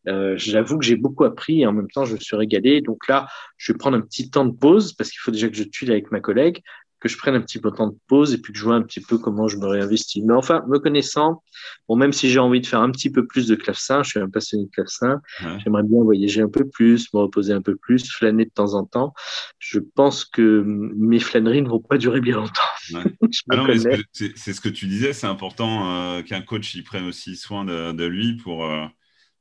[0.09, 2.81] Euh, J'avoue que j'ai beaucoup appris et en même temps, je me suis régalé.
[2.81, 5.57] Donc là, je vais prendre un petit temps de pause parce qu'il faut déjà que
[5.57, 6.63] je tue avec ma collègue,
[7.03, 8.77] que je prenne un petit peu de temps de pause et puis que je vois
[8.77, 10.23] un petit peu comment je me réinvestis.
[10.23, 11.43] Mais enfin, me connaissant,
[11.89, 14.21] bon, même si j'ai envie de faire un petit peu plus de clavecin, je suis
[14.21, 15.59] un passionné de clavecin, ouais.
[15.59, 18.85] j'aimerais bien voyager un peu plus, me reposer un peu plus, flâner de temps en
[18.85, 19.15] temps.
[19.59, 22.63] Je pense que mes flâneries ne vont pas durer bien longtemps.
[22.95, 23.03] Ouais.
[23.51, 23.67] ah
[24.13, 27.91] c'est ce que tu disais, c'est important euh, qu'un coach il prenne aussi soin de,
[27.91, 28.87] de lui pour, euh,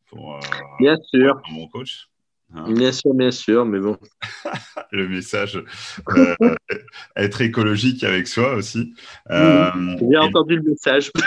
[0.08, 0.40] pour, euh,
[0.80, 1.40] bien sûr.
[1.48, 2.11] un bon coach?
[2.54, 2.72] Hein.
[2.74, 3.98] Bien sûr, bien sûr, mais bon.
[4.92, 5.64] le message,
[6.10, 6.36] euh,
[7.16, 8.94] être écologique avec soi aussi.
[9.30, 9.98] Euh, mmh.
[10.12, 11.12] J'ai entendu le message.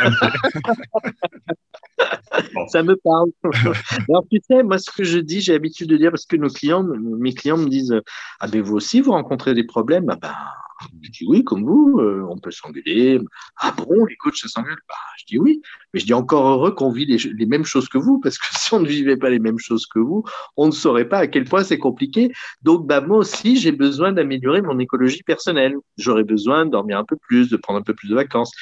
[2.68, 3.30] Ça me parle.
[4.08, 6.48] Alors, tu sais, moi, ce que je dis, j'ai l'habitude de dire, parce que nos
[6.48, 7.98] clients, mes clients me disent
[8.40, 10.34] Ah, ben vous aussi, vous rencontrez des problèmes Ah, ben,
[11.02, 13.20] je dis oui, comme vous, euh, on peut s'engueuler.
[13.56, 15.62] Ah bon, les coachs, ça bah, Je dis oui,
[15.92, 18.44] mais je dis encore heureux qu'on vit les, les, mêmes choses que vous, parce que
[18.58, 20.24] si on ne vivait pas les mêmes choses que vous,
[20.56, 22.32] on ne saurait pas à quel point c'est compliqué.
[22.62, 25.74] Donc, bah, moi aussi, j'ai besoin d'améliorer mon écologie personnelle.
[25.96, 28.52] J'aurais besoin de dormir un peu plus, de prendre un peu plus de vacances.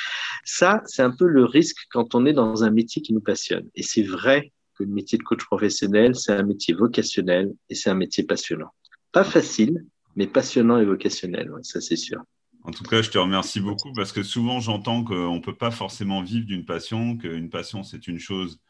[0.45, 3.69] Ça, c'est un peu le risque quand on est dans un métier qui nous passionne.
[3.75, 7.91] Et c'est vrai que le métier de coach professionnel, c'est un métier vocationnel et c'est
[7.91, 8.71] un métier passionnant.
[9.13, 9.85] Pas facile,
[10.17, 12.23] mais passionnant et vocationnel, ouais, ça c'est sûr.
[12.65, 15.71] En tout cas, je te remercie beaucoup parce que souvent j'entends qu'on ne peut pas
[15.71, 18.61] forcément vivre d'une passion, qu'une passion c'est une chose,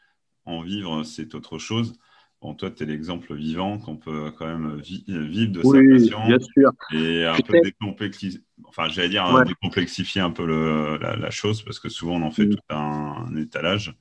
[0.44, 1.92] en vivre c'est autre chose.
[2.40, 5.94] Bon, toi, tu es l'exemple vivant qu'on peut quand même vi vivre de oui, sa
[5.94, 6.72] passion bien sûr.
[6.92, 9.44] et un peu décomplexifier, enfin, j'allais dire ouais.
[9.44, 12.50] décomplexifier un peu le, la, la, chose parce que souvent on en fait mmh.
[12.50, 13.94] tout un, un étalage.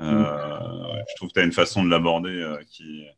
[0.00, 1.04] Euh, mmh.
[1.08, 3.16] Je trouve que tu as une façon de l'aborder euh, qui est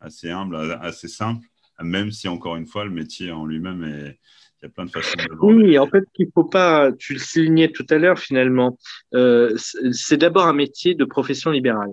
[0.00, 1.46] assez humble, assez simple
[1.82, 4.18] même si encore une fois le métier en lui-même est
[4.60, 7.20] il y a plein de façons de Oui, en fait, il faut pas, tu le
[7.20, 8.76] soulignais tout à l'heure finalement,
[9.14, 9.56] euh,
[9.92, 11.92] c'est d'abord un métier de profession libérale.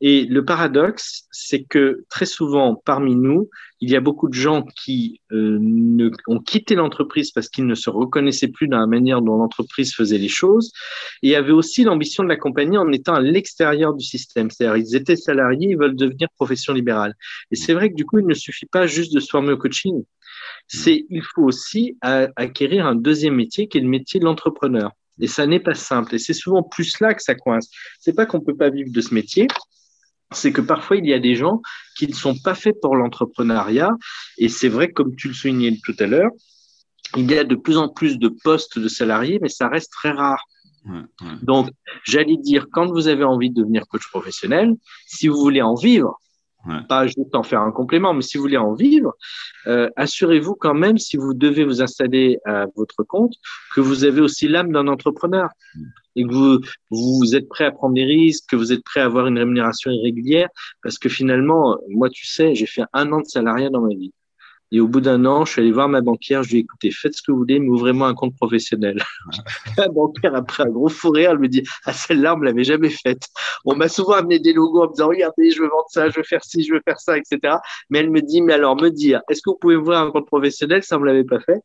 [0.00, 4.62] Et le paradoxe, c'est que très souvent, parmi nous, il y a beaucoup de gens
[4.62, 9.36] qui euh, ont quitté l'entreprise parce qu'ils ne se reconnaissaient plus dans la manière dont
[9.36, 10.72] l'entreprise faisait les choses
[11.22, 14.50] et avaient aussi l'ambition de l'accompagner en étant à l'extérieur du système.
[14.50, 17.14] C'est-à-dire, ils étaient salariés, ils veulent devenir profession libérale.
[17.50, 19.58] Et c'est vrai que du coup, il ne suffit pas juste de se former au
[19.58, 20.02] coaching.
[20.66, 21.96] C'est, il faut aussi
[22.36, 24.92] acquérir un deuxième métier qui est le métier de l'entrepreneur.
[25.20, 26.14] Et ça n'est pas simple.
[26.14, 27.70] Et c'est souvent plus là que ça coince.
[27.98, 29.48] C'est pas qu'on peut pas vivre de ce métier,
[30.32, 31.60] c'est que parfois il y a des gens
[31.96, 33.90] qui ne sont pas faits pour l'entrepreneuriat.
[34.38, 36.30] Et c'est vrai, comme tu le soulignais tout à l'heure,
[37.16, 40.10] il y a de plus en plus de postes de salariés, mais ça reste très
[40.10, 40.44] rare.
[40.86, 41.36] Ouais, ouais.
[41.42, 41.70] Donc,
[42.04, 44.74] j'allais dire, quand vous avez envie de devenir coach professionnel,
[45.06, 46.18] si vous voulez en vivre,
[46.66, 46.82] Ouais.
[46.88, 49.14] pas juste en faire un complément, mais si vous voulez en vivre,
[49.66, 53.34] euh, assurez-vous quand même, si vous devez vous installer à votre compte,
[53.74, 55.48] que vous avez aussi l'âme d'un entrepreneur
[56.16, 59.06] et que vous, vous êtes prêt à prendre des risques, que vous êtes prêt à
[59.06, 60.48] avoir une rémunération irrégulière,
[60.82, 64.12] parce que finalement, moi, tu sais, j'ai fait un an de salariat dans ma vie.
[64.72, 66.42] Et au bout d'un an, je suis allé voir ma banquière.
[66.42, 69.02] Je lui ai dit, écoutez, faites ce que vous voulez, mais ouvrez-moi un compte professionnel.
[69.76, 72.64] la banquière, après un gros fou rire, elle me dit, ah, celle-là, on me l'avait
[72.64, 73.26] jamais faite.
[73.64, 76.16] On m'a souvent amené des logos en me disant, regardez, je veux vendre ça, je
[76.16, 77.56] veux faire ci, je veux faire ça, etc.
[77.90, 80.26] Mais elle me dit, mais alors, me dire, est-ce que vous pouvez ouvrir un compte
[80.26, 80.82] professionnel?
[80.84, 81.58] Ça, on me l'avait pas fait.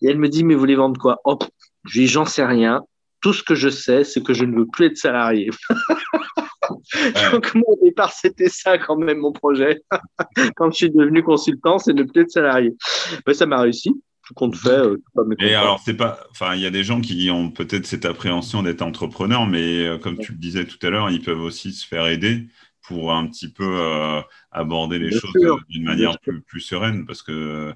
[0.00, 1.20] Et elle me dit, mais vous voulez vendre quoi?
[1.24, 1.38] Oh,
[1.84, 2.82] je lui dis, j'en sais rien.
[3.20, 5.50] Tout ce que je sais, c'est que je ne veux plus être salarié.
[7.32, 9.80] Donc, mon départ, c'était ça quand même, mon projet.
[10.56, 12.74] quand je suis devenu consultant, c'est ne plus être salarié.
[13.26, 13.90] Ben, ça m'a réussi.
[14.26, 14.70] Tout compte fait.
[14.70, 14.96] Euh,
[15.40, 16.20] et alors, c'est pas.
[16.30, 19.98] Enfin, il y a des gens qui ont peut-être cette appréhension d'être entrepreneur, mais euh,
[19.98, 22.46] comme tu le disais tout à l'heure, ils peuvent aussi se faire aider
[22.82, 24.20] pour un petit peu euh,
[24.52, 25.32] aborder les choses
[25.68, 27.04] d'une manière plus, plus, sereine.
[27.04, 27.74] Parce que.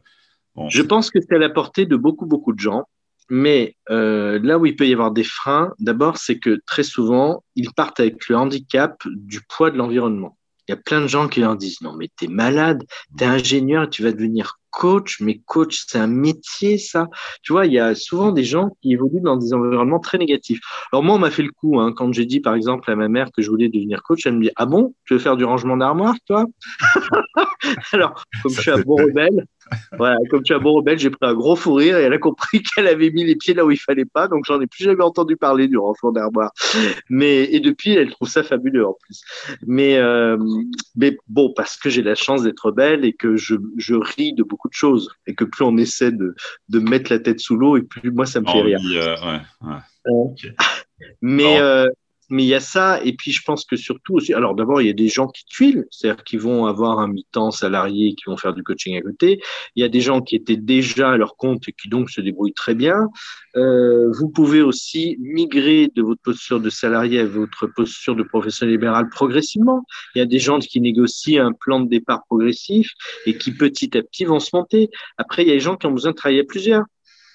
[0.69, 2.85] je pense que c'est à la portée de beaucoup, beaucoup de gens.
[3.29, 7.43] Mais euh, là où il peut y avoir des freins, d'abord, c'est que très souvent,
[7.55, 10.37] ils partent avec le handicap du poids de l'environnement.
[10.69, 12.83] Il y a plein de gens qui leur disent, non, mais t'es malade,
[13.17, 17.09] t'es ingénieur, tu vas devenir coach, mais coach, c'est un métier, ça.
[17.43, 20.61] Tu vois, il y a souvent des gens qui évoluent dans des environnements très négatifs.
[20.93, 23.09] Alors moi, on m'a fait le coup, hein, quand j'ai dit, par exemple, à ma
[23.09, 25.45] mère que je voulais devenir coach, elle me dit, ah bon, tu veux faire du
[25.45, 26.45] rangement d'armoire, toi
[27.93, 29.47] Alors, comme je suis un bon rebelle,
[29.97, 32.19] voilà, comme tu as bon rebelle, j'ai pris un gros fou rire et elle a
[32.19, 34.85] compris qu'elle avait mis les pieds là où il fallait pas, donc j'en ai plus
[34.85, 36.53] jamais entendu parler du rangement d'armoire.
[37.09, 39.23] Mais et depuis, elle trouve ça fabuleux en plus.
[39.67, 40.37] Mais euh,
[40.95, 44.43] mais bon, parce que j'ai la chance d'être belle et que je, je ris de
[44.43, 46.35] beaucoup de choses et que plus on essaie de,
[46.69, 48.81] de mettre la tête sous l'eau et plus moi ça me fait rire.
[48.85, 49.79] Euh, ouais, ouais.
[50.09, 50.53] Euh,
[51.21, 51.89] mais euh,
[52.29, 54.87] mais il y a ça, et puis je pense que surtout aussi, alors d'abord, il
[54.87, 58.37] y a des gens qui tuilent, c'est-à-dire qui vont avoir un mi-temps salarié, qui vont
[58.37, 59.41] faire du coaching à côté.
[59.77, 62.21] Il y a des gens qui étaient déjà à leur compte et qui donc se
[62.21, 63.09] débrouillent très bien.
[63.57, 68.75] Euh, vous pouvez aussi migrer de votre posture de salarié à votre posture de professionnel
[68.75, 69.85] libéral progressivement.
[70.15, 72.93] Il y a des gens qui négocient un plan de départ progressif
[73.25, 74.91] et qui petit à petit vont se monter.
[75.17, 76.85] Après, il y a des gens qui ont besoin de travailler à plusieurs.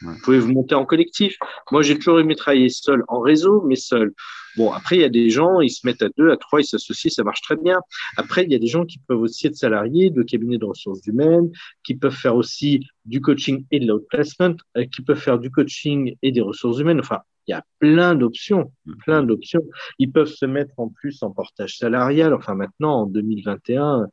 [0.01, 1.37] Vous pouvez vous monter en collectif.
[1.71, 4.13] Moi, j'ai toujours aimé travailler seul, en réseau, mais seul.
[4.57, 6.65] Bon, après, il y a des gens, ils se mettent à deux, à trois, ils
[6.65, 7.79] s'associent, ça marche très bien.
[8.17, 11.05] Après, il y a des gens qui peuvent aussi être salariés de cabinets de ressources
[11.05, 11.49] humaines,
[11.83, 16.15] qui peuvent faire aussi du coaching et de l'outplacement, euh, qui peuvent faire du coaching
[16.21, 16.99] et des ressources humaines.
[16.99, 18.71] Enfin, il y a plein d'options,
[19.05, 19.63] plein d'options.
[19.99, 22.33] Ils peuvent se mettre en plus en portage salarial.
[22.33, 24.07] Enfin, maintenant, en 2021,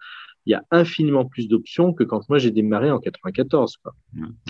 [0.49, 3.77] il y a infiniment plus d'options que quand moi j'ai démarré en 94.
[3.77, 3.95] Quoi.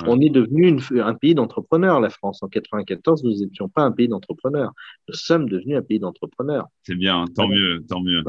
[0.07, 2.41] On est devenu un pays d'entrepreneurs, la France.
[2.45, 4.73] En 94, nous n'étions pas un pays d'entrepreneurs.
[5.09, 6.69] Nous sommes devenus un pays d'entrepreneurs.
[6.85, 8.23] C'est bien, tant mieux, tant mieux.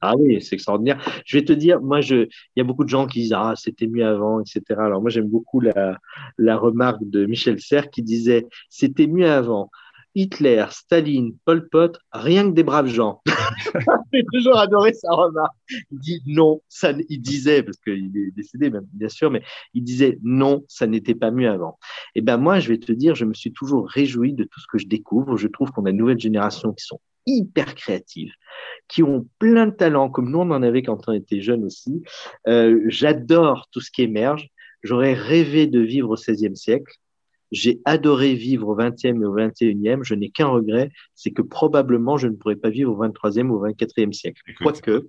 [0.00, 1.00] Ah oui, c'est extraordinaire.
[1.24, 3.54] Je vais te dire, moi, je, il y a beaucoup de gens qui disent ah
[3.54, 4.62] c'était mieux avant, etc.
[4.70, 5.98] Alors moi j'aime beaucoup la,
[6.38, 9.70] la remarque de Michel Serres qui disait c'était mieux avant.
[10.16, 13.20] Hitler, Staline, Pol Pot, rien que des braves gens.
[14.12, 15.54] J'ai toujours adoré sa remarque.
[15.92, 19.42] Il dit non, ça, il disait, parce qu'il est décédé bien sûr, mais
[19.74, 21.78] il disait non, ça n'était pas mieux avant.
[22.14, 24.58] Et eh ben moi, je vais te dire, je me suis toujours réjoui de tout
[24.58, 25.36] ce que je découvre.
[25.36, 28.32] Je trouve qu'on a une nouvelle génération qui sont hyper créatives,
[28.88, 32.02] qui ont plein de talents, comme nous on en avait quand on était jeunes aussi.
[32.48, 34.48] Euh, j'adore tout ce qui émerge.
[34.82, 36.94] J'aurais rêvé de vivre au XVIe siècle.
[37.52, 40.02] J'ai adoré vivre au 20e et au 21e.
[40.02, 43.56] Je n'ai qu'un regret, c'est que probablement je ne pourrais pas vivre au 23e ou
[43.56, 44.42] au 24e siècle.
[44.60, 45.08] Quoique,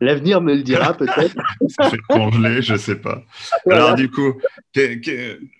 [0.00, 1.36] l'avenir me le dira peut-être.
[1.68, 3.22] Ça fait congeler, je ne sais pas.
[3.70, 4.40] Alors du coup,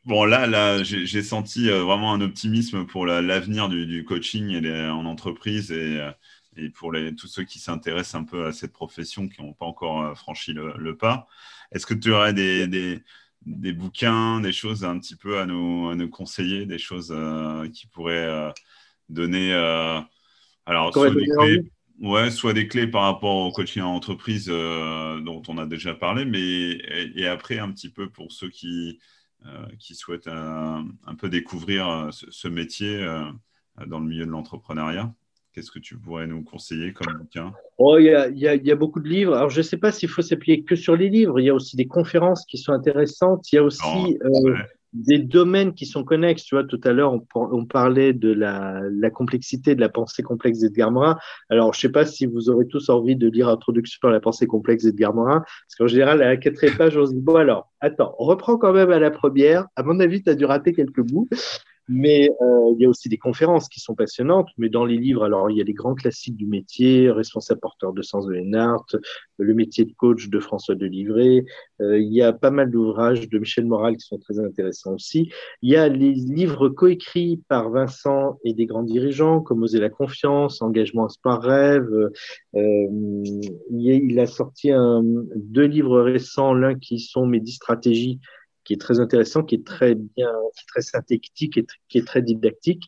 [0.05, 5.07] bon là, là, j'ai senti euh, vraiment un optimisme pour l'avenir du, coaching et en
[5.07, 6.11] entreprise et, euh,
[6.57, 9.67] et pour les, tous ceux qui s'intéressent un peu à cette profession qui n'ont pas
[9.67, 11.27] encore euh, franchi le, pas.
[11.73, 13.03] Est-ce que tu aurais des, des
[13.47, 17.69] des bouquins, des choses un petit peu à nous, à nous conseiller, des choses euh,
[17.69, 18.51] qui pourraient euh,
[19.09, 20.01] donner, euh,
[20.67, 21.63] alors soit des clés,
[22.01, 26.25] ouais, soit des clés par rapport au coaching en entreprise dont on a déjà parlé,
[26.25, 28.99] mais et, après un petit peu pour ceux qui
[29.79, 30.87] qui souhaitent un,
[31.19, 33.07] peu découvrir ce, ce métier
[33.87, 35.15] dans le milieu de l'entrepreneuriat.
[35.55, 37.53] Qu'est-ce que tu pourrais nous conseiller comme bouquin?
[37.79, 39.35] Oh, Il y, a, y, a, y, a, beaucoup de livres.
[39.35, 41.39] Alors, je ne sais pas s'il faut s'appuyer que sur les livres.
[41.39, 43.53] Il y a aussi des conférences qui sont intéressantes.
[43.53, 44.57] Il y a aussi euh,
[44.95, 46.43] des domaines qui sont connexes.
[46.43, 50.25] Tu vois, tout à l'heure, on, on, parlait de la, la, complexité de la pensée
[50.25, 51.19] complexe d'Edgar Morin.
[51.51, 54.19] Alors, je ne sais pas si vous aurez tous envie de lire Introduction à la
[54.19, 55.39] pensée complexe d'Edgar Morin.
[55.41, 58.57] Parce qu'en général, à la quatrième page, on se dit, bon, alors, attends, on reprend
[58.57, 59.69] quand même à la première.
[59.77, 61.29] À mon avis, tu as dû rater quelques bouts.
[61.89, 64.49] Mais euh, il y a aussi des conférences qui sont passionnantes.
[64.57, 67.93] Mais dans les livres, alors il y a les grands classiques du métier, responsable porteur
[67.93, 68.87] de sens de Lennart,
[69.39, 71.45] le métier de coach de François Delivray.
[71.81, 75.31] Euh, il y a pas mal d'ouvrages de Michel Moral qui sont très intéressants aussi.
[75.61, 79.91] Il y a les livres coécrits par Vincent et des grands dirigeants, comme Oser la
[79.91, 81.91] confiance, Engagement, espoir, rêve.
[82.55, 82.87] Euh,
[83.71, 84.71] il a sorti
[85.37, 88.21] deux livres récents, l'un qui sont Mes dix stratégies
[88.65, 92.07] qui est très intéressant, qui est très bien, qui est très synthétique et qui est
[92.07, 92.85] très didactique.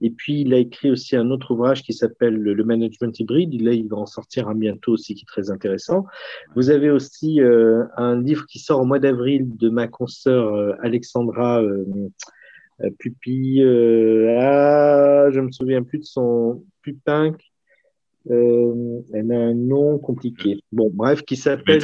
[0.00, 3.60] Et puis, il a écrit aussi un autre ouvrage qui s'appelle Le Management Hybride.
[3.60, 6.06] Là, il va en sortir un bientôt aussi, qui est très intéressant.
[6.54, 10.72] Vous avez aussi euh, un livre qui sort au mois d'avril de ma consoeur euh,
[10.82, 11.84] Alexandra euh,
[12.82, 13.60] euh Pupi.
[13.62, 17.34] ah, je me souviens plus de son Pupin.
[18.28, 20.58] elle a un nom compliqué.
[20.72, 21.82] Bon, bref, qui s'appelle.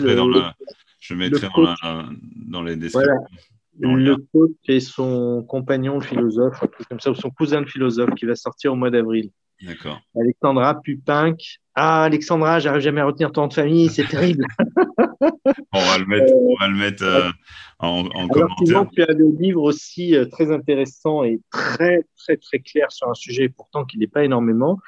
[1.01, 1.49] Je mettrai
[2.47, 3.15] dans, les descriptions.
[3.79, 8.27] le coach et son compagnon, le philosophe, comme ça, ou son cousin le philosophe, qui
[8.27, 9.31] va sortir au mois d'avril.
[9.63, 10.01] D'accord.
[10.19, 11.61] Alexandra Pupinck.
[11.75, 14.45] Ah, Alexandra, j'arrive jamais à retenir ton nom de famille, c'est terrible.
[15.73, 17.31] on va le mettre, on va le mettre euh,
[17.79, 18.87] en, en Alors, commentaire.
[18.93, 23.15] tu as le livre aussi euh, très intéressant et très, très, très clair sur un
[23.15, 24.79] sujet, pourtant qui n'est pas énormément,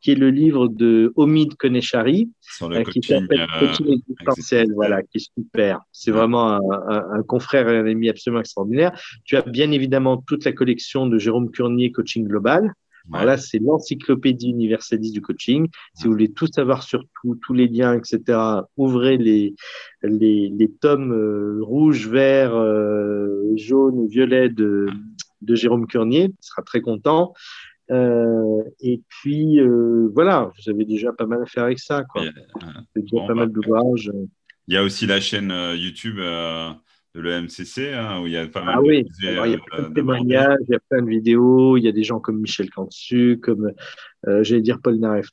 [0.00, 2.30] qui est le livre de Omid Konechari,
[2.62, 5.80] euh, qui s'appelle euh, Coaching existentiel, voilà, qui est super.
[5.92, 8.98] C'est vraiment un, un, confrère et un ami absolument extraordinaire.
[9.24, 12.72] Tu as bien évidemment toute la collection de Jérôme Curnier, Coaching Global.
[13.10, 15.68] Alors là, c'est l'encyclopédie universaliste du coaching.
[15.94, 18.38] Si vous voulez tout savoir sur tout, tous les liens, etc.,
[18.76, 19.54] ouvrez les,
[20.02, 22.52] les, les tomes euh, rouges, verts,
[23.56, 24.88] jaunes ou violets de,
[25.40, 26.24] de Jérôme Curnier.
[26.24, 27.32] Il sera très content.
[27.90, 32.04] Euh, et puis, euh, voilà, vous avez déjà pas mal à faire avec ça.
[32.04, 32.22] Quoi.
[32.94, 34.10] C'est déjà pas bah, mal d'ouvrages.
[34.66, 38.46] Il y a aussi la chaîne euh, YouTube de l'EMCC, hein, où il y a
[38.46, 39.04] pas mal ah, oui.
[39.20, 41.92] il y a plein de témoignages, il y a plein de vidéos, il y a
[41.92, 43.72] des gens comme Michel Cantu, comme,
[44.26, 45.28] j'allais dire Paul Naref.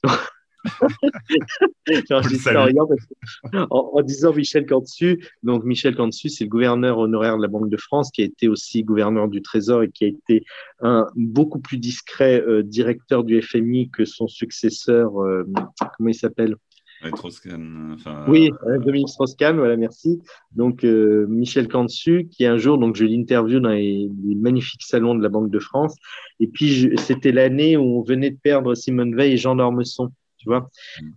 [3.69, 7.77] en, disant Michel Cantu, donc Michel Cantu, c'est le gouverneur honoraire de la Banque de
[7.77, 10.45] France, qui a été aussi gouverneur du Trésor et qui a été
[10.81, 15.43] un beaucoup plus discret euh, directeur du FMI que son successeur, euh,
[15.97, 16.55] comment il s'appelle?
[17.93, 18.51] Enfin, oui,
[18.83, 20.21] Dominique Strauss-Kahn, voilà, merci.
[20.53, 25.21] Donc, euh, Michel Cantu, qui un jour, donc je l'interview dans les, magnifiques salons de
[25.21, 25.95] la Banque de France.
[26.39, 30.11] Et puis, c'était l'année où on venait de perdre Simone Veil et Jean d'Ormesson.
[30.45, 30.61] Mm.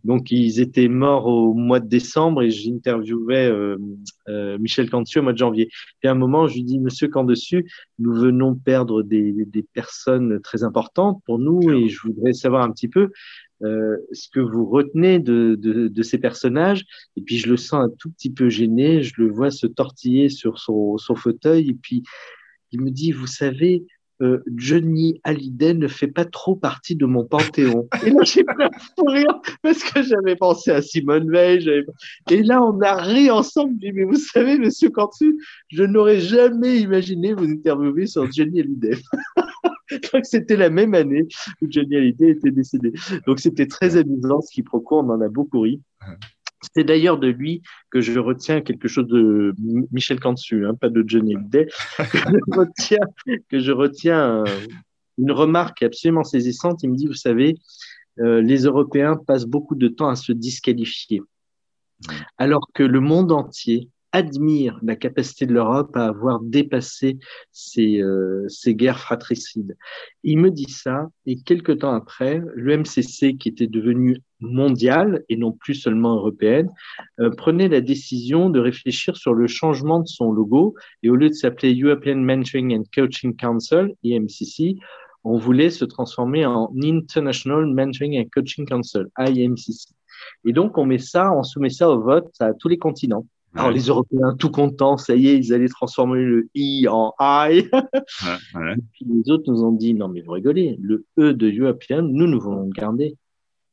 [0.04, 3.76] Donc, ils étaient morts au mois de décembre et j'interviewais euh,
[4.28, 5.68] euh, Michel Cantu au mois de janvier.
[6.02, 9.34] Et à un moment, je lui dis, Monsieur Candessus, nous venons perdre des,
[9.74, 13.10] personnes très importantes pour nous et je voudrais savoir un petit peu
[13.62, 16.84] euh, ce que vous retenez de, de, ces personnages.
[17.16, 20.28] Et puis, je le sens un tout petit peu gêné, je le vois se tortiller
[20.28, 22.02] sur son, son fauteuil et puis
[22.70, 23.84] il me dit, vous savez,
[24.20, 27.88] euh, Johnny Hallyday ne fait pas trop partie de mon panthéon.
[28.04, 31.84] Et là, j'ai peur pour rire parce que j'avais pensé à Simone Veil.
[32.30, 33.76] Et là, on a ri ensemble.
[33.80, 35.38] Mais vous savez, monsieur Cantu,
[35.68, 38.96] je n'aurais jamais imaginé vous interviewer sur Johnny Hallyday.
[40.12, 41.26] Donc, c'était la même année
[41.62, 42.92] où Johnny Hallyday était décédé.
[43.26, 44.98] Donc, c'était très amusant ce qui quiproquo.
[45.00, 45.80] On en a beaucoup ri.
[46.74, 49.54] C'est d'ailleurs de lui que je retiens quelque chose de
[49.92, 51.66] Michel Cantu, hein, pas de Johnny Hallyday,
[51.98, 53.06] que je retiens,
[53.48, 54.44] que je retiens
[55.18, 56.82] une remarque absolument saisissante.
[56.82, 57.58] Il me dit, vous savez,
[58.20, 61.22] euh, les Européens passent beaucoup de temps à se disqualifier,
[62.36, 67.18] alors que le monde entier admire la capacité de l'Europe à avoir dépassé
[67.52, 69.76] ces, euh, ces, guerres fratricides.
[70.24, 75.52] Il me dit ça, et quelques temps après, l'UMCC, qui était devenu mondiale et non
[75.52, 76.70] plus seulement européenne,
[77.20, 81.28] euh, prenait la décision de réfléchir sur le changement de son logo, et au lieu
[81.28, 84.76] de s'appeler European Mentoring and Coaching Council, IMCC,
[85.24, 89.92] on voulait se transformer en International Mentoring and Coaching Council, IMCC.
[90.44, 93.26] Et donc, on met ça, on soumet ça au vote à tous les continents.
[93.54, 97.58] Alors, les Européens, tout contents, ça y est, ils allaient transformer le I en I.
[97.58, 102.02] Et puis les autres nous ont dit, non, mais vous rigolez, le E de European,
[102.02, 103.16] nous, nous voulons le garder.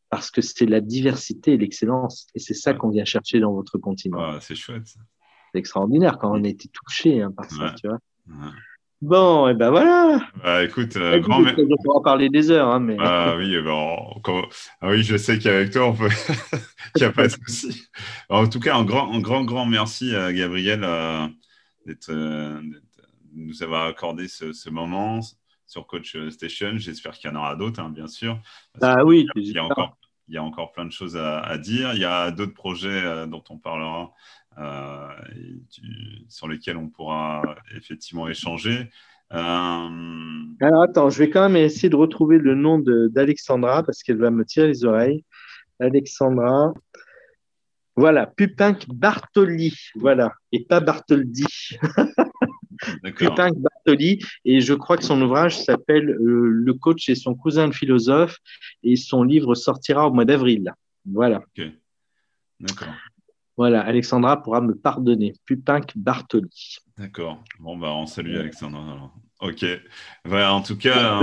[0.10, 2.28] Parce que c'est la diversité et l'excellence.
[2.36, 4.40] Et c'est ça qu'on vient chercher dans votre continent.
[4.40, 4.86] c'est chouette.
[4.86, 8.00] C'est extraordinaire quand on a été touché hein, par ça, tu vois.
[9.02, 10.22] Bon, et ben voilà.
[10.42, 11.44] Bah, écoute, euh, grand.
[11.44, 12.96] On pourra parler des heures, hein, mais.
[13.00, 14.22] Ah oui, bon,
[14.82, 16.10] ah oui, je sais qu'avec toi, on peut.
[16.96, 17.88] Il n'y a pas de souci.
[18.30, 21.28] En tout cas, un grand, un grand, grand merci à Gabriel euh,
[21.86, 22.82] d'être, euh, de
[23.34, 25.20] nous avoir accordé ce, moment
[25.68, 26.78] sur Coach Station.
[26.78, 28.40] J'espère qu'il y en aura d'autres, hein, bien sûr.
[28.82, 29.28] Ah oui.
[29.36, 29.98] Il y a encore
[30.28, 31.94] il y a encore plein de choses à, dire.
[31.94, 34.12] Il y a d'autres projets dont on parlera,
[36.30, 37.42] sur lesquels on pourra
[37.76, 38.90] effectivement échanger.
[39.30, 44.32] Alors attends, je vais quand même essayer de retrouver le nom d'Alexandra parce qu'elle va
[44.32, 45.24] me tirer les oreilles.
[45.80, 46.74] Alexandra.
[47.98, 51.46] Voilà, Pupinck Bartoli, voilà, et pas Bartholdi.
[53.16, 57.68] Pupinck Bartoli, et je crois que son ouvrage s'appelle euh, Le coach et son cousin
[57.68, 58.38] le philosophe,
[58.84, 60.74] et son livre sortira au mois d'avril.
[61.06, 61.42] Voilà.
[62.60, 62.94] D'accord.
[63.58, 65.34] Voilà, Alexandra pourra me pardonner.
[65.46, 66.78] Pupinck Bartoli.
[66.98, 67.44] D'accord.
[67.60, 69.12] Bon, bah, on salue Alexandra.
[69.42, 69.66] Ok.
[70.24, 71.20] Voilà, en tout cas.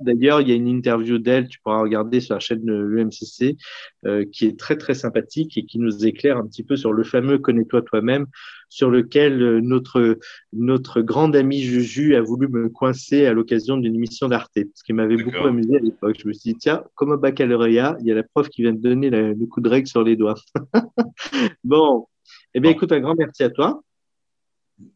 [0.00, 3.58] D'ailleurs, il y a une interview d'elle, tu pourras regarder sur la chaîne de l'UMCC,
[4.06, 7.04] euh, qui est très, très sympathique et qui nous éclaire un petit peu sur le
[7.04, 8.26] fameux Connais-toi toi-même,
[8.70, 10.18] sur lequel euh, notre,
[10.54, 14.94] notre grande amie Juju a voulu me coincer à l'occasion d'une émission d'Arte, ce qui
[14.94, 16.16] m'avait beaucoup amusé à l'époque.
[16.22, 18.72] Je me suis dit, tiens, comme au baccalauréat, il y a la prof qui vient
[18.72, 20.36] de donner le coup de règle sur les doigts.
[21.64, 22.06] bon.
[22.54, 23.82] Eh bien, écoute, un grand merci à toi.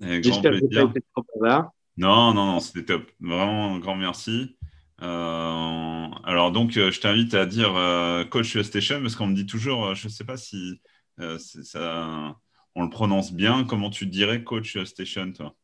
[0.01, 1.23] J'espère que tu as été trop
[1.97, 3.11] non, non, non, c'était top.
[3.21, 4.57] Vraiment, un grand merci.
[5.03, 9.47] Euh, alors donc, euh, je t'invite à dire euh, Coach Station parce qu'on me dit
[9.47, 10.81] toujours, je ne sais pas si
[11.19, 12.37] ça,
[12.75, 13.65] on le prononce bien.
[13.65, 15.55] Comment tu dirais Coach Station, toi?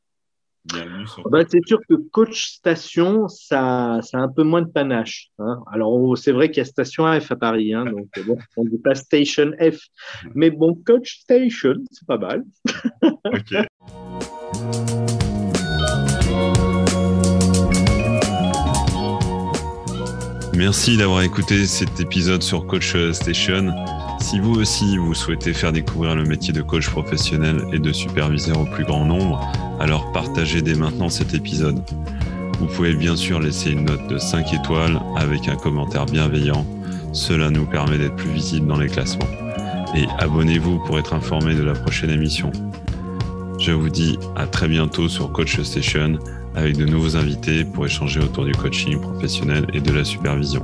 [0.65, 1.29] Bienvenue sur.
[1.29, 5.31] Bah, c'est sûr que Coach Station, ça, ça a un peu moins de panache.
[5.41, 5.61] Hein.
[5.73, 8.71] Alors, c'est vrai qu'il y a Station F à Paris, hein, donc bon, on ne
[8.71, 9.79] dit pas Station F.
[10.35, 12.45] Mais bon, Coach Station, c'est pas mal.
[13.03, 13.55] ok.
[20.63, 23.75] Merci d'avoir écouté cet épisode sur Coach Station.
[24.21, 28.61] Si vous aussi vous souhaitez faire découvrir le métier de coach professionnel et de superviseur
[28.61, 29.41] au plus grand nombre,
[29.81, 31.83] alors partagez dès maintenant cet épisode.
[32.61, 36.65] Vous pouvez bien sûr laisser une note de 5 étoiles avec un commentaire bienveillant.
[37.13, 39.29] Cela nous permet d'être plus visibles dans les classements.
[39.97, 42.53] Et abonnez-vous pour être informé de la prochaine émission.
[43.59, 46.21] Je vous dis à très bientôt sur Coach Station
[46.55, 50.63] avec de nouveaux invités pour échanger autour du coaching professionnel et de la supervision.